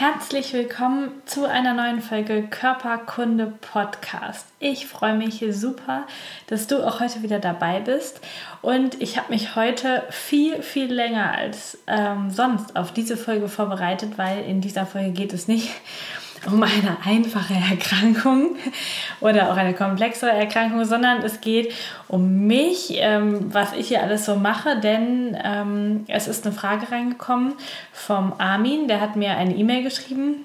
Herzlich 0.00 0.54
willkommen 0.54 1.10
zu 1.26 1.44
einer 1.44 1.74
neuen 1.74 2.00
Folge 2.00 2.44
Körperkunde 2.48 3.52
Podcast. 3.60 4.46
Ich 4.58 4.86
freue 4.86 5.14
mich 5.14 5.44
super, 5.50 6.06
dass 6.46 6.66
du 6.66 6.82
auch 6.82 7.00
heute 7.00 7.22
wieder 7.22 7.38
dabei 7.38 7.80
bist 7.80 8.22
und 8.62 8.98
ich 9.02 9.18
habe 9.18 9.30
mich 9.30 9.56
heute 9.56 10.04
viel, 10.08 10.62
viel 10.62 10.90
länger 10.90 11.34
als 11.34 11.76
ähm, 11.86 12.30
sonst 12.30 12.76
auf 12.76 12.94
diese 12.94 13.18
Folge 13.18 13.50
vorbereitet, 13.50 14.16
weil 14.16 14.42
in 14.46 14.62
dieser 14.62 14.86
Folge 14.86 15.10
geht 15.10 15.34
es 15.34 15.48
nicht 15.48 15.68
um 16.46 16.62
eine 16.62 16.96
einfache 17.04 17.54
Erkrankung 17.54 18.56
oder 19.20 19.50
auch 19.50 19.56
eine 19.56 19.74
komplexere 19.74 20.32
Erkrankung, 20.32 20.84
sondern 20.84 21.22
es 21.22 21.40
geht 21.40 21.72
um 22.08 22.46
mich, 22.46 22.92
ähm, 22.94 23.52
was 23.52 23.72
ich 23.72 23.88
hier 23.88 24.02
alles 24.02 24.24
so 24.24 24.36
mache, 24.36 24.80
denn 24.80 25.36
ähm, 25.42 26.04
es 26.08 26.28
ist 26.28 26.46
eine 26.46 26.54
Frage 26.54 26.90
reingekommen 26.90 27.54
vom 27.92 28.32
Armin, 28.38 28.88
der 28.88 29.00
hat 29.00 29.16
mir 29.16 29.36
eine 29.36 29.54
E-Mail 29.54 29.82
geschrieben 29.82 30.44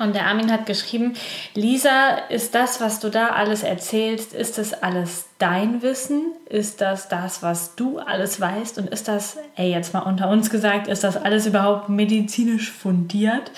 und 0.00 0.14
der 0.14 0.26
Armin 0.26 0.50
hat 0.50 0.64
geschrieben, 0.64 1.12
Lisa, 1.54 2.16
ist 2.30 2.54
das, 2.54 2.80
was 2.80 3.00
du 3.00 3.10
da 3.10 3.28
alles 3.28 3.62
erzählst, 3.62 4.32
ist 4.32 4.56
das 4.56 4.72
alles 4.82 5.26
dein 5.36 5.82
Wissen? 5.82 6.32
Ist 6.48 6.80
das 6.80 7.08
das, 7.08 7.42
was 7.42 7.76
du 7.76 7.98
alles 7.98 8.40
weißt? 8.40 8.78
Und 8.78 8.88
ist 8.88 9.08
das, 9.08 9.36
ey, 9.56 9.70
jetzt 9.70 9.92
mal 9.92 10.00
unter 10.00 10.30
uns 10.30 10.48
gesagt, 10.48 10.88
ist 10.88 11.04
das 11.04 11.18
alles 11.18 11.44
überhaupt 11.44 11.90
medizinisch 11.90 12.70
fundiert? 12.70 13.50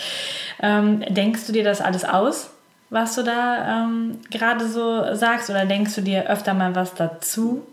Ähm, 0.62 1.00
denkst 1.08 1.46
du 1.46 1.52
dir 1.52 1.64
das 1.64 1.80
alles 1.80 2.04
aus, 2.04 2.50
was 2.88 3.14
du 3.14 3.22
da 3.22 3.84
ähm, 3.84 4.18
gerade 4.30 4.68
so 4.68 5.14
sagst? 5.14 5.50
Oder 5.50 5.66
denkst 5.66 5.94
du 5.94 6.02
dir 6.02 6.28
öfter 6.28 6.54
mal 6.54 6.74
was 6.74 6.94
dazu? 6.94 7.66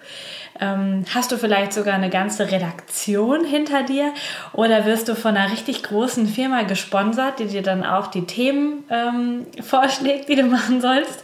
Ähm, 0.61 1.05
hast 1.13 1.31
du 1.31 1.37
vielleicht 1.37 1.71
sogar 1.71 1.93
eine 1.93 2.09
ganze 2.09 2.51
Redaktion 2.51 3.45
hinter 3.45 3.83
dir 3.83 4.13
oder 4.51 4.85
wirst 4.85 5.07
du 5.07 5.15
von 5.15 5.37
einer 5.37 5.51
richtig 5.51 5.83
großen 5.83 6.27
Firma 6.27 6.63
gesponsert, 6.63 7.39
die 7.39 7.47
dir 7.47 7.61
dann 7.61 7.85
auch 7.85 8.07
die 8.07 8.25
Themen 8.25 8.83
ähm, 8.89 9.45
vorschlägt, 9.63 10.27
die 10.27 10.35
du 10.35 10.43
machen 10.43 10.81
sollst? 10.81 11.23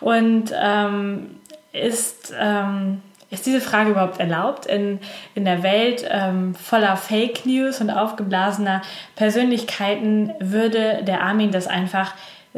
Und 0.00 0.52
ähm, 0.54 1.36
ist, 1.72 2.32
ähm, 2.38 3.02
ist 3.30 3.44
diese 3.46 3.60
Frage 3.60 3.90
überhaupt 3.90 4.20
erlaubt 4.20 4.66
in, 4.66 5.00
in 5.34 5.44
der 5.44 5.62
Welt 5.62 6.06
ähm, 6.08 6.54
voller 6.54 6.96
Fake 6.96 7.44
News 7.44 7.80
und 7.80 7.90
aufgeblasener 7.90 8.82
Persönlichkeiten? 9.16 10.32
Würde 10.38 11.02
der 11.02 11.22
Armin 11.22 11.50
das 11.50 11.66
einfach 11.66 12.14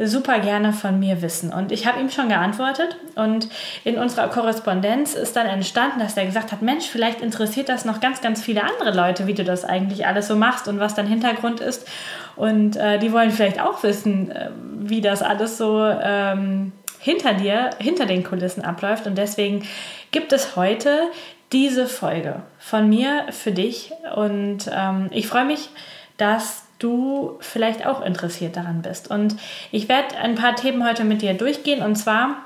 super 0.07 0.39
gerne 0.39 0.71
von 0.71 0.99
mir 0.99 1.21
wissen. 1.21 1.51
Und 1.51 1.71
ich 1.71 1.85
habe 1.85 1.99
ihm 1.99 2.09
schon 2.09 2.29
geantwortet 2.29 2.95
und 3.15 3.49
in 3.83 3.97
unserer 3.97 4.29
Korrespondenz 4.29 5.13
ist 5.13 5.35
dann 5.35 5.47
entstanden, 5.47 5.99
dass 5.99 6.15
er 6.15 6.25
gesagt 6.25 6.51
hat, 6.51 6.61
Mensch, 6.61 6.85
vielleicht 6.85 7.21
interessiert 7.21 7.67
das 7.69 7.85
noch 7.85 7.99
ganz, 7.99 8.21
ganz 8.21 8.41
viele 8.41 8.63
andere 8.63 8.95
Leute, 8.95 9.27
wie 9.27 9.33
du 9.33 9.43
das 9.43 9.65
eigentlich 9.65 10.07
alles 10.07 10.27
so 10.27 10.35
machst 10.35 10.67
und 10.67 10.79
was 10.79 10.95
dein 10.95 11.07
Hintergrund 11.07 11.59
ist. 11.59 11.87
Und 12.35 12.77
äh, 12.77 12.99
die 12.99 13.11
wollen 13.11 13.31
vielleicht 13.31 13.59
auch 13.59 13.83
wissen, 13.83 14.31
äh, 14.31 14.49
wie 14.79 15.01
das 15.01 15.21
alles 15.21 15.57
so 15.57 15.83
ähm, 15.85 16.71
hinter 16.99 17.33
dir, 17.33 17.71
hinter 17.79 18.05
den 18.05 18.23
Kulissen 18.23 18.63
abläuft. 18.63 19.07
Und 19.07 19.17
deswegen 19.17 19.67
gibt 20.11 20.33
es 20.33 20.55
heute 20.55 21.09
diese 21.51 21.87
Folge 21.87 22.41
von 22.59 22.89
mir 22.89 23.25
für 23.31 23.51
dich. 23.51 23.91
Und 24.15 24.69
ähm, 24.73 25.09
ich 25.11 25.27
freue 25.27 25.45
mich, 25.45 25.69
dass 26.17 26.65
du 26.77 27.37
vielleicht 27.39 27.85
auch 27.85 28.01
interessiert 28.01 28.55
daran 28.55 28.81
bist. 28.81 29.09
Und 29.09 29.35
ich 29.71 29.89
werde 29.89 30.17
ein 30.17 30.35
paar 30.35 30.55
Themen 30.55 30.85
heute 30.87 31.03
mit 31.03 31.21
dir 31.21 31.33
durchgehen. 31.33 31.81
Und 31.81 31.95
zwar 31.95 32.37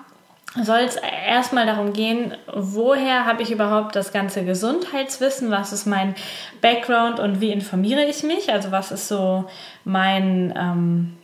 soll 0.61 0.81
es 0.81 0.97
erstmal 1.27 1.65
darum 1.65 1.93
gehen, 1.93 2.35
woher 2.53 3.25
habe 3.25 3.41
ich 3.41 3.51
überhaupt 3.51 3.95
das 3.95 4.13
ganze 4.13 4.45
Gesundheitswissen, 4.45 5.49
was 5.49 5.73
ist 5.73 5.87
mein 5.87 6.13
Background 6.61 7.19
und 7.19 7.41
wie 7.41 7.51
informiere 7.51 8.05
ich 8.05 8.21
mich, 8.21 8.51
also 8.51 8.71
was 8.71 8.91
ist 8.91 9.07
so 9.07 9.45
mein, 9.83 10.53
ähm, 10.55 11.17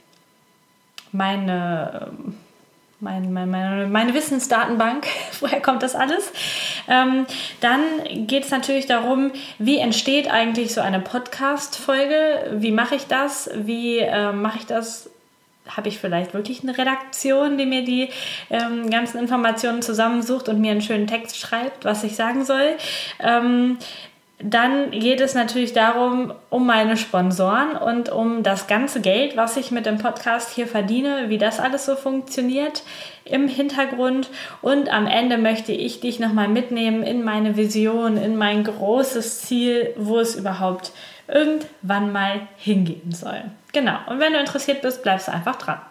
meine 1.12 2.12
mein, 3.02 3.32
mein, 3.32 3.50
meine, 3.50 3.88
meine 3.88 4.14
Wissensdatenbank, 4.14 5.08
woher 5.40 5.62
kommt 5.62 5.84
das 5.84 5.96
alles? 5.96 6.32
Ähm, 6.88 7.26
dann 7.62 7.82
geht 8.28 8.46
es 8.46 8.52
natürlich 8.52 8.88
darum, 8.88 9.32
wie 9.58 9.78
entsteht 9.78 10.30
eigentlich 10.30 10.74
so 10.74 10.82
eine 10.82 11.00
Podcast-Folge? 11.00 12.58
Wie 12.58 12.72
mache 12.72 12.96
ich 12.96 13.08
das? 13.08 13.50
Wie 13.56 14.00
äh, 14.00 14.32
mache 14.32 14.60
ich 14.60 14.66
das? 14.66 15.10
Habe 15.68 15.88
ich 15.88 16.00
vielleicht 16.00 16.34
wirklich 16.34 16.64
eine 16.64 16.76
Redaktion, 16.76 17.58
die 17.60 17.68
mir 17.68 17.86
die 17.86 18.10
ähm, 18.50 18.90
ganzen 18.90 19.20
Informationen 19.20 19.84
zusammensucht 19.84 20.50
und 20.50 20.60
mir 20.60 20.72
einen 20.72 20.82
schönen 20.82 21.06
Text 21.06 21.38
schreibt, 21.38 21.86
was 21.86 22.04
ich 22.04 22.16
sagen 22.16 22.44
soll? 22.44 22.76
Ähm, 23.20 23.78
dann 24.42 24.92
geht 24.92 25.20
es 25.20 25.34
natürlich 25.34 25.74
darum, 25.74 26.34
um 26.50 26.66
meine 26.66 26.96
Sponsoren 26.96 27.76
und 27.76 28.10
um 28.10 28.42
das 28.42 28.68
ganze 28.68 29.02
Geld, 29.02 29.36
was 29.36 29.58
ich 29.58 29.70
mit 29.72 29.86
dem 29.86 29.98
Podcast 29.98 30.52
hier 30.52 30.66
verdiene, 30.66 31.26
wie 31.28 31.38
das 31.38 31.60
alles 31.60 31.86
so 31.86 31.98
funktioniert 31.98 32.84
im 33.26 33.50
Hintergrund. 33.50 34.30
Und 34.62 34.90
am 34.94 35.08
Ende 35.08 35.38
möchte 35.38 35.74
ich 35.74 36.00
dich 36.00 36.20
nochmal 36.22 36.48
mitnehmen 36.48 37.04
in 37.04 37.24
meine 37.24 37.58
Vision, 37.58 38.16
in 38.16 38.38
mein 38.38 38.64
großes 38.64 39.42
Ziel, 39.42 39.94
wo 39.98 40.20
es 40.20 40.36
überhaupt 40.36 40.94
irgendwann 41.28 42.14
mal 42.14 42.40
hingehen 42.56 43.12
soll. 43.12 43.44
Genau. 43.74 43.98
Und 44.08 44.20
wenn 44.22 44.32
du 44.32 44.40
interessiert 44.40 44.82
bist, 44.82 45.04
bleibst 45.04 45.28
du 45.28 45.34
einfach 45.34 45.58
dran. 45.58 45.82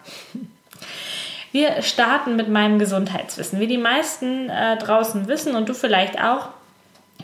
Wir 1.51 1.81
starten 1.81 2.35
mit 2.35 2.49
meinem 2.49 2.77
Gesundheitswissen. 2.77 3.59
Wie 3.59 3.67
die 3.67 3.77
meisten 3.77 4.49
äh, 4.49 4.77
draußen 4.77 5.27
wissen 5.27 5.55
und 5.55 5.69
du 5.69 5.73
vielleicht 5.73 6.21
auch, 6.21 6.49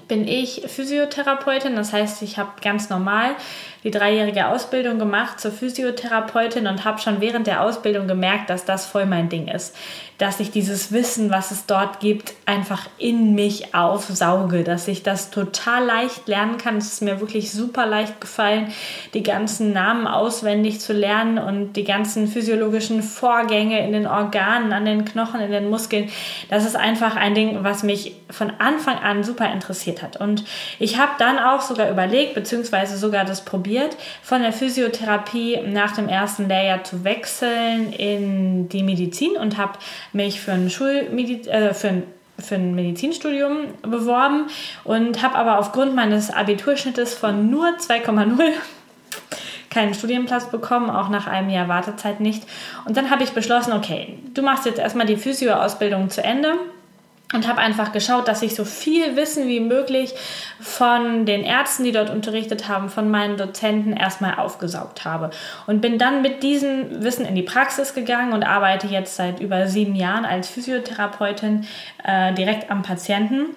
bin 0.08 0.28
ich 0.28 0.64
Physiotherapeutin. 0.68 1.76
Das 1.76 1.94
heißt, 1.94 2.22
ich 2.22 2.38
habe 2.38 2.62
ganz 2.62 2.90
normal 2.90 3.36
die 3.86 3.92
dreijährige 3.92 4.48
Ausbildung 4.48 4.98
gemacht 4.98 5.40
zur 5.40 5.52
Physiotherapeutin 5.52 6.66
und 6.66 6.86
habe 6.86 7.00
schon 7.00 7.22
während 7.22 7.46
der 7.46 7.62
Ausbildung 7.62 8.08
gemerkt, 8.08 8.50
dass 8.50 8.66
das 8.66 8.88
voll 8.88 9.06
mein 9.06 9.30
Ding 9.30 9.48
ist. 9.48 9.76
Dass 10.18 10.40
ich 10.40 10.50
dieses 10.50 10.92
Wissen, 10.92 11.30
was 11.30 11.52
es 11.52 11.68
dort 11.68 12.00
gibt, 12.00 12.34
einfach 12.48 12.88
in 12.98 13.36
mich 13.36 13.76
aufsauge, 13.76 14.64
dass 14.64 14.88
ich 14.88 15.04
das 15.04 15.30
total 15.30 15.86
leicht 15.86 16.28
lernen 16.28 16.58
kann. 16.58 16.78
Es 16.78 16.94
ist 16.94 17.02
mir 17.04 17.20
wirklich 17.20 17.52
super 17.52 17.86
leicht 17.86 18.20
gefallen, 18.20 18.74
die 19.14 19.22
ganzen 19.22 19.72
Namen 19.72 20.08
auswendig 20.08 20.80
zu 20.80 20.94
lernen 20.94 21.38
und 21.38 21.74
die 21.74 21.84
ganzen 21.84 22.28
physiologischen 22.28 23.04
Vorgänge 23.04 23.86
in 23.86 23.94
den 23.94 24.08
Organen, 24.08 24.74
an 24.74 24.86
den 24.86 25.06
Knochen, 25.06 25.42
in 25.42 25.52
den 25.52 25.70
Muskeln. 25.70 26.10
Das 26.50 26.66
ist 26.66 26.76
einfach 26.76 27.18
ein 27.18 27.36
Ding, 27.36 27.64
was 27.64 27.84
mich 27.84 28.16
von 28.32 28.52
Anfang 28.58 28.98
an 28.98 29.24
super 29.24 29.52
interessiert 29.52 30.02
hat. 30.02 30.18
Und 30.18 30.44
ich 30.80 30.98
habe 30.98 31.12
dann 31.20 31.38
auch 31.38 31.62
sogar 31.62 31.92
überlegt, 31.92 32.34
beziehungsweise 32.34 32.98
sogar 32.98 33.26
das 33.26 33.46
probiert, 33.46 33.75
probiert, 33.76 33.98
von 34.22 34.42
der 34.42 34.54
Physiotherapie 34.54 35.60
nach 35.68 35.94
dem 35.94 36.08
ersten 36.08 36.48
Lehrjahr 36.48 36.84
zu 36.84 37.04
wechseln 37.04 37.92
in 37.94 38.70
die 38.70 38.84
Medizin 38.84 39.36
und 39.38 39.58
habe 39.58 39.74
mich 40.14 40.40
für 40.40 40.54
ein, 40.54 40.70
Schulmediz 40.70 41.48
äh, 41.48 41.74
für 41.74 41.90
ein 41.90 42.04
für 42.38 42.56
ein 42.56 42.76
Medizinstudium 42.76 43.68
beworben 43.82 44.48
und 44.84 45.24
habe 45.24 45.36
aber 45.36 45.58
aufgrund 45.58 45.96
meines 45.96 46.30
Abiturschnittes 46.30 47.14
von 47.14 47.50
nur 47.50 47.66
2,0 47.66 48.52
keinen 49.70 49.94
Studienplatz 49.94 50.52
bekommen, 50.52 50.90
auch 50.90 51.08
nach 51.08 51.28
einem 51.28 51.50
Jahr 51.50 51.70
Wartezeit 51.70 52.20
nicht. 52.20 52.44
Und 52.84 52.98
dann 52.98 53.10
habe 53.10 53.24
ich 53.24 53.30
beschlossen, 53.30 53.72
okay, 53.72 54.20
du 54.34 54.42
machst 54.42 54.66
jetzt 54.66 54.80
erstmal 54.80 55.06
die 55.06 55.16
Physio-Ausbildung 55.16 56.10
zu 56.10 56.22
Ende 56.26 56.56
und 57.34 57.48
habe 57.48 57.60
einfach 57.60 57.92
geschaut, 57.92 58.28
dass 58.28 58.42
ich 58.42 58.56
so 58.56 58.66
viel 58.66 59.16
Wissen 59.16 59.48
wie 59.48 59.60
möglich 59.60 60.14
von 60.60 61.26
den 61.26 61.44
Ärzten, 61.44 61.84
die 61.84 61.92
dort 61.92 62.10
unterrichtet 62.10 62.68
haben, 62.68 62.90
von 62.90 63.10
meinen 63.10 63.38
Dozenten 63.38 63.94
erstmal 63.94 64.36
aufgesaugt 64.36 65.06
habe. 65.06 65.32
Und 65.66 65.82
bin 65.82 65.98
dann 65.98 66.22
mit 66.22 66.44
diesem 66.44 67.04
Wissen 67.04 67.26
in 67.26 67.36
die 67.36 67.42
Praxis 67.42 67.94
gegangen 67.94 68.34
und 68.34 68.44
arbeite 68.44 68.88
jetzt 68.88 69.16
seit 69.16 69.40
über 69.40 69.68
sieben 69.68 69.96
Jahren 69.96 70.26
als 70.26 70.50
Physiotherapeutin 70.50 71.66
äh, 72.04 72.34
direkt 72.34 72.70
am 72.70 72.84
Patienten 72.84 73.48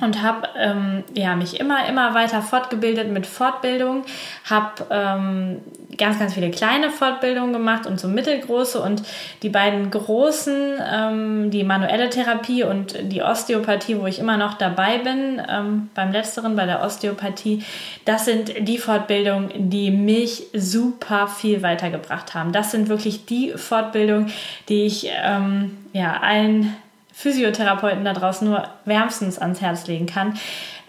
und 0.00 0.22
habe 0.22 0.48
ähm, 0.56 1.02
ja, 1.14 1.34
mich 1.34 1.58
immer, 1.58 1.88
immer 1.88 2.14
weiter 2.14 2.40
fortgebildet 2.40 3.10
mit 3.10 3.26
Fortbildung, 3.26 4.04
habe 4.48 4.86
ähm, 4.90 5.60
ganz, 5.96 6.20
ganz 6.20 6.34
viele 6.34 6.50
kleine 6.50 6.90
Fortbildungen 6.90 7.52
gemacht 7.52 7.86
und 7.86 7.98
so 7.98 8.06
mittelgroße 8.06 8.80
und 8.80 9.02
die 9.42 9.48
beiden 9.48 9.90
großen, 9.90 10.78
ähm, 10.92 11.50
die 11.50 11.64
manuelle 11.64 12.10
Therapie 12.10 12.62
und 12.62 12.96
die 13.10 13.22
Osteopathie, 13.22 13.98
wo 13.98 14.06
ich 14.06 14.20
immer 14.20 14.36
noch 14.36 14.54
dabei 14.54 14.98
bin, 14.98 15.42
ähm, 15.48 15.90
beim 15.94 16.12
letzteren, 16.12 16.54
bei 16.54 16.66
der 16.66 16.82
Osteopathie, 16.82 17.64
das 18.04 18.24
sind 18.24 18.68
die 18.68 18.78
Fortbildungen, 18.78 19.70
die 19.70 19.90
mich 19.90 20.44
super 20.54 21.26
viel 21.26 21.62
weitergebracht 21.62 22.34
haben. 22.34 22.52
Das 22.52 22.70
sind 22.70 22.88
wirklich 22.88 23.26
die 23.26 23.50
Fortbildungen, 23.56 24.30
die 24.68 24.86
ich 24.86 25.10
ähm, 25.24 25.76
ja, 25.92 26.20
allen 26.20 26.76
Physiotherapeuten 27.18 28.04
da 28.04 28.12
draußen 28.12 28.48
nur 28.48 28.62
wärmstens 28.84 29.40
ans 29.40 29.60
Herz 29.60 29.88
legen 29.88 30.06
kann, 30.06 30.34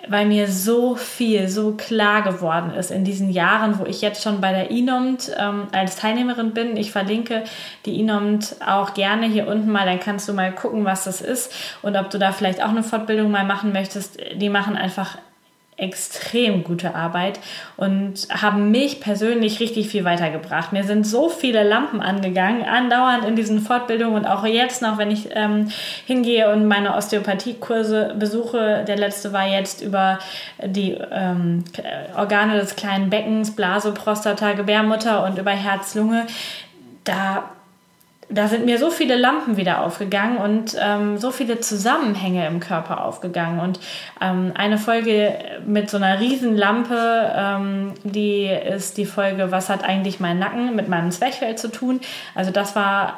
weil 0.08 0.28
mir 0.28 0.48
so 0.48 0.96
viel, 0.96 1.50
so 1.50 1.72
klar 1.72 2.22
geworden 2.22 2.70
ist 2.70 2.92
in 2.92 3.04
diesen 3.04 3.32
Jahren, 3.32 3.80
wo 3.80 3.86
ich 3.86 4.04
jetzt 4.04 4.22
schon 4.22 4.40
bei 4.40 4.52
der 4.52 4.70
INOMT 4.70 5.32
ähm, 5.40 5.70
als 5.72 5.96
Teilnehmerin 5.96 6.54
bin. 6.54 6.78
Ich 6.78 6.92
verlinke 6.92 7.46
die 7.88 8.00
INOMT 8.00 8.58
auch 8.64 8.94
gerne 8.94 9.26
hier 9.26 9.48
unten 9.48 9.72
mal, 9.72 9.88
dann 9.88 10.00
kannst 10.00 10.30
du 10.30 10.34
mal 10.34 10.54
gucken, 10.54 10.86
was 10.86 11.06
das 11.06 11.20
ist 11.20 11.52
und 11.82 11.98
ob 11.98 12.12
du 12.12 12.20
da 12.20 12.32
vielleicht 12.32 12.64
auch 12.64 12.70
eine 12.70 12.84
Fortbildung 12.84 13.32
mal 13.32 13.46
machen 13.46 13.74
möchtest. 13.74 14.20
Die 14.36 14.50
machen 14.50 14.78
einfach 14.78 15.18
extrem 15.80 16.64
gute 16.64 16.96
Arbeit 16.96 17.40
und 17.78 18.28
haben 18.30 18.72
mich 18.72 19.00
persönlich 19.00 19.60
richtig 19.60 19.90
viel 19.90 20.06
weitergebracht. 20.06 20.74
Mir 20.74 20.84
sind 20.84 21.06
so 21.06 21.30
viele 21.30 21.64
Lampen 21.64 22.02
angegangen, 22.02 22.64
andauernd 22.64 23.26
in 23.26 23.36
diesen 23.36 23.62
Fortbildungen 23.62 24.16
und 24.16 24.26
auch 24.26 24.46
jetzt 24.46 24.82
noch, 24.82 24.98
wenn 24.98 25.12
ich 25.12 25.30
ähm, 25.34 25.72
hingehe 26.06 26.52
und 26.52 26.68
meine 26.68 26.96
Osteopathiekurse 26.96 28.16
besuche. 28.18 28.84
Der 28.88 28.98
letzte 28.98 29.34
war 29.34 29.48
jetzt 29.48 29.82
über 29.82 30.20
die 30.64 30.98
ähm, 31.12 31.64
Organe 32.16 32.60
des 32.60 32.76
kleinen 32.76 33.10
Beckens, 33.10 33.56
Blase, 33.56 33.94
Prostata, 33.94 34.54
Gebärmutter 34.54 35.24
und 35.26 35.38
über 35.38 35.52
Herz-Lunge. 35.52 36.28
Da 37.04 37.50
da 38.30 38.48
sind 38.48 38.66
mir 38.66 38.78
so 38.78 38.92
viele 38.92 39.16
Lampen 39.16 39.58
wieder 39.58 39.84
aufgegangen 39.84 40.38
und 40.38 40.78
ähm, 40.80 41.18
so 41.18 41.32
viele 41.32 41.60
Zusammenhänge 41.62 42.46
im 42.48 42.60
Körper 42.60 43.04
aufgegangen. 43.04 43.60
Und 43.60 43.80
ähm, 44.22 44.52
eine 44.56 44.78
Folge 44.78 45.34
mit 45.66 45.90
so 45.90 45.98
einer 45.98 46.20
Riesenlampe, 46.20 47.32
ähm, 47.36 47.94
die 48.04 48.46
ist 48.46 48.98
die 48.98 49.06
Folge, 49.06 49.52
was 49.52 49.70
hat 49.70 49.84
eigentlich 49.84 50.20
mein 50.20 50.38
Nacken 50.38 50.76
mit 50.76 50.88
meinem 50.88 51.10
Zwerchfell 51.10 51.56
zu 51.56 51.72
tun? 51.72 52.02
Also 52.36 52.52
das 52.52 52.76
war 52.76 53.16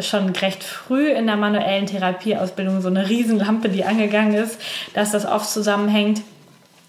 schon 0.00 0.30
recht 0.30 0.62
früh 0.62 1.08
in 1.08 1.26
der 1.26 1.36
manuellen 1.36 1.86
Therapieausbildung 1.86 2.80
so 2.80 2.88
eine 2.88 3.08
Riesenlampe, 3.08 3.68
die 3.68 3.84
angegangen 3.84 4.34
ist, 4.34 4.60
dass 4.94 5.10
das 5.10 5.26
oft 5.26 5.48
zusammenhängt 5.50 6.22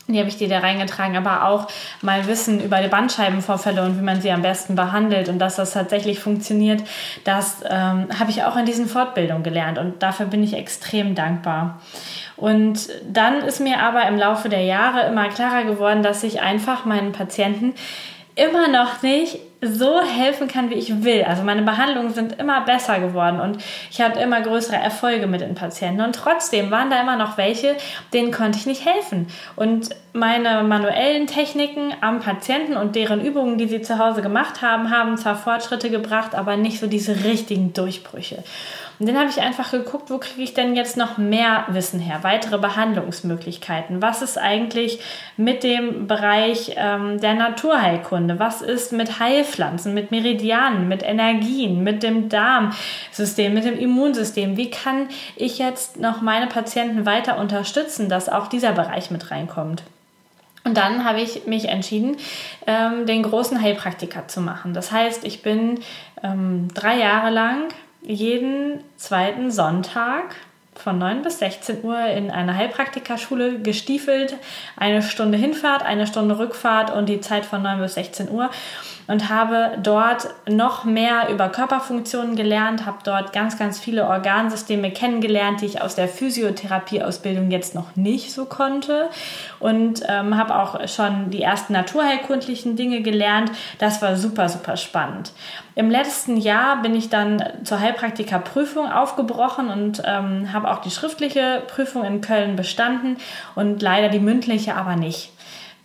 die 0.08 0.20
habe 0.20 0.30
ich 0.30 0.38
dir 0.38 0.48
da 0.48 0.60
reingetragen, 0.60 1.18
aber 1.18 1.48
auch 1.48 1.68
mal 2.02 2.28
Wissen 2.28 2.64
über 2.64 2.82
die 2.82 2.88
Bandscheibenvorfälle 2.88 3.84
und 3.84 3.98
wie 3.98 4.04
man 4.04 4.22
sie 4.22 4.32
am 4.32 4.44
besten 4.44 4.76
behandelt 4.76 5.30
und 5.30 5.40
dass 5.40 5.56
das 5.56 5.74
tatsächlich 5.74 6.20
funktioniert, 6.20 6.84
das 7.24 7.64
ähm, 7.68 8.08
habe 8.20 8.30
ich 8.30 8.44
auch 8.44 8.56
in 8.56 8.66
diesen 8.66 8.88
Fortbildungen 8.88 9.44
gelernt 9.44 9.80
und 9.80 10.04
dafür 10.04 10.28
bin 10.28 10.44
ich 10.44 10.54
extrem 10.54 11.16
dankbar. 11.16 11.82
Und 12.38 12.90
dann 13.08 13.42
ist 13.42 13.62
mir 13.62 13.80
aber 13.80 14.08
im 14.08 14.18
Laufe 14.18 14.50
der 14.50 14.62
Jahre 14.62 15.08
immer 15.08 15.30
klarer 15.30 15.64
geworden, 15.64 16.04
dass 16.04 16.24
ich 16.24 16.42
einfach 16.42 16.86
meinen 16.86 17.12
Patienten 17.12 17.74
immer 18.36 18.68
noch 18.68 19.02
nicht 19.02 19.40
so 19.68 20.02
helfen 20.02 20.48
kann, 20.48 20.70
wie 20.70 20.76
ich 20.76 21.04
will. 21.04 21.24
Also 21.24 21.44
meine 21.44 21.62
Behandlungen 21.62 22.14
sind 22.14 22.40
immer 22.40 22.62
besser 22.62 23.00
geworden 23.00 23.40
und 23.40 23.58
ich 23.92 24.02
hatte 24.02 24.20
immer 24.20 24.42
größere 24.42 24.76
Erfolge 24.76 25.28
mit 25.28 25.42
den 25.42 25.56
Patienten. 25.56 26.02
Und 26.02 26.16
trotzdem 26.16 26.72
waren 26.72 26.90
da 26.90 27.02
immer 27.02 27.16
noch 27.16 27.38
welche, 27.38 27.76
denen 28.14 28.32
konnte 28.32 28.58
ich 28.58 28.66
nicht 28.66 28.86
helfen. 28.86 29.28
Und 29.56 29.90
meine 30.14 30.64
manuellen 30.64 31.28
Techniken 31.28 31.94
am 32.02 32.20
Patienten 32.22 32.78
und 32.78 32.96
deren 32.96 33.24
Übungen, 33.24 33.58
die 33.58 33.68
sie 33.68 33.82
zu 33.82 34.00
Hause 34.00 34.22
gemacht 34.22 34.62
haben, 34.62 34.90
haben 34.90 35.18
zwar 35.18 35.36
Fortschritte 35.36 35.90
gebracht, 35.90 36.36
aber 36.36 36.56
nicht 36.56 36.80
so 36.80 36.88
diese 36.88 37.24
richtigen 37.26 37.74
Durchbrüche. 37.74 38.44
Und 38.98 39.08
dann 39.08 39.18
habe 39.18 39.30
ich 39.30 39.42
einfach 39.42 39.72
geguckt, 39.72 40.10
wo 40.10 40.18
kriege 40.18 40.42
ich 40.42 40.54
denn 40.54 40.76
jetzt 40.76 40.96
noch 40.96 41.18
mehr 41.18 41.66
Wissen 41.68 42.00
her, 42.00 42.20
weitere 42.22 42.58
Behandlungsmöglichkeiten. 42.58 44.02
Was 44.02 44.22
ist 44.22 44.38
eigentlich 44.38 45.00
mit 45.36 45.64
dem 45.64 46.08
Bereich 46.08 46.76
ähm, 46.78 47.20
der 47.20 47.34
Naturheilkunde? 47.34 48.40
Was 48.40 48.62
ist 48.62 48.94
mit 48.94 49.20
Heilpflanzen, 49.20 49.94
mit 49.94 50.12
Meridianen, 50.12 50.88
mit 50.88 51.04
Energien, 51.04 51.84
mit 51.84 52.04
dem 52.04 52.30
Darmsystem, 52.30 53.54
mit 53.54 53.66
dem 53.66 53.78
Immunsystem? 53.78 54.56
Wie 54.56 54.70
kann 54.70 55.10
ich 55.36 55.58
jetzt 55.58 56.00
noch 56.00 56.22
meine 56.22 56.48
Patienten 56.48 57.06
weiter 57.06 57.38
unterstützen, 57.38 58.08
dass 58.08 58.30
auch 58.30 58.48
dieser 58.48 58.72
Bereich 58.72 59.12
mit 59.12 59.30
reinkommt? 59.30 59.84
Und 60.64 60.76
dann 60.78 61.06
habe 61.06 61.22
ich 61.22 61.46
mich 61.46 61.68
entschieden, 61.68 62.18
ähm, 62.66 63.06
den 63.06 63.22
großen 63.22 63.62
Heilpraktiker 63.62 64.28
zu 64.28 64.42
machen. 64.42 64.74
Das 64.74 64.92
heißt, 64.92 65.24
ich 65.24 65.44
bin 65.44 65.80
ähm, 66.24 66.70
drei 66.74 66.98
Jahre 66.98 67.30
lang 67.30 67.66
jeden 68.08 68.84
zweiten 68.98 69.52
Sonntag 69.52 70.36
von 70.76 70.98
9 70.98 71.22
bis 71.22 71.40
16 71.40 71.84
Uhr 71.84 72.06
in 72.08 72.32
einer 72.32 72.56
Heilpraktikerschule 72.56 73.60
gestiefelt. 73.60 74.36
Eine 74.76 75.02
Stunde 75.02 75.38
Hinfahrt, 75.38 75.84
eine 75.84 76.06
Stunde 76.06 76.38
Rückfahrt 76.38 76.94
und 76.94 77.08
die 77.08 77.22
Zeit 77.22 77.46
von 77.46 77.62
9 77.62 77.80
bis 77.80 77.96
16 77.96 78.30
Uhr 78.30 78.50
und 79.08 79.30
habe 79.30 79.78
dort 79.82 80.30
noch 80.48 80.84
mehr 80.84 81.30
über 81.30 81.50
Körperfunktionen 81.50 82.36
gelernt, 82.36 82.86
habe 82.86 82.98
dort 83.04 83.34
ganz, 83.34 83.58
ganz 83.58 83.80
viele 83.80 84.08
Organsysteme 84.08 84.92
kennengelernt, 84.92 85.62
die 85.62 85.66
ich 85.66 85.82
aus 85.82 85.96
der 85.96 86.08
Physiotherapieausbildung 86.08 87.52
jetzt 87.52 87.76
noch 87.76 87.96
nicht 87.96 88.34
so 88.34 88.46
konnte 88.46 89.10
und 89.60 90.02
ähm, 90.08 90.38
habe 90.38 90.56
auch 90.56 90.88
schon 90.88 91.30
die 91.30 91.42
ersten 91.42 91.74
naturheilkundlichen 91.74 92.76
Dinge 92.76 93.02
gelernt. 93.02 93.52
Das 93.80 94.02
war 94.02 94.16
super, 94.16 94.50
super 94.50 94.78
spannend. 94.78 95.32
Im 95.76 95.90
letzten 95.92 96.38
Jahr 96.38 96.82
bin 96.82 96.96
ich 96.96 97.10
dann 97.10 97.44
zur 97.64 97.82
Heilpraktikerprüfung 97.82 98.90
aufgebrochen 98.90 99.68
und 99.68 100.02
ähm, 100.06 100.54
habe 100.54 100.72
auch 100.72 100.80
die 100.80 100.90
schriftliche 100.90 101.62
Prüfung 101.68 102.06
in 102.06 102.22
Köln 102.22 102.56
bestanden 102.56 103.18
und 103.56 103.82
leider 103.82 104.08
die 104.08 104.20
mündliche 104.20 104.76
aber 104.76 104.96
nicht. 104.96 105.35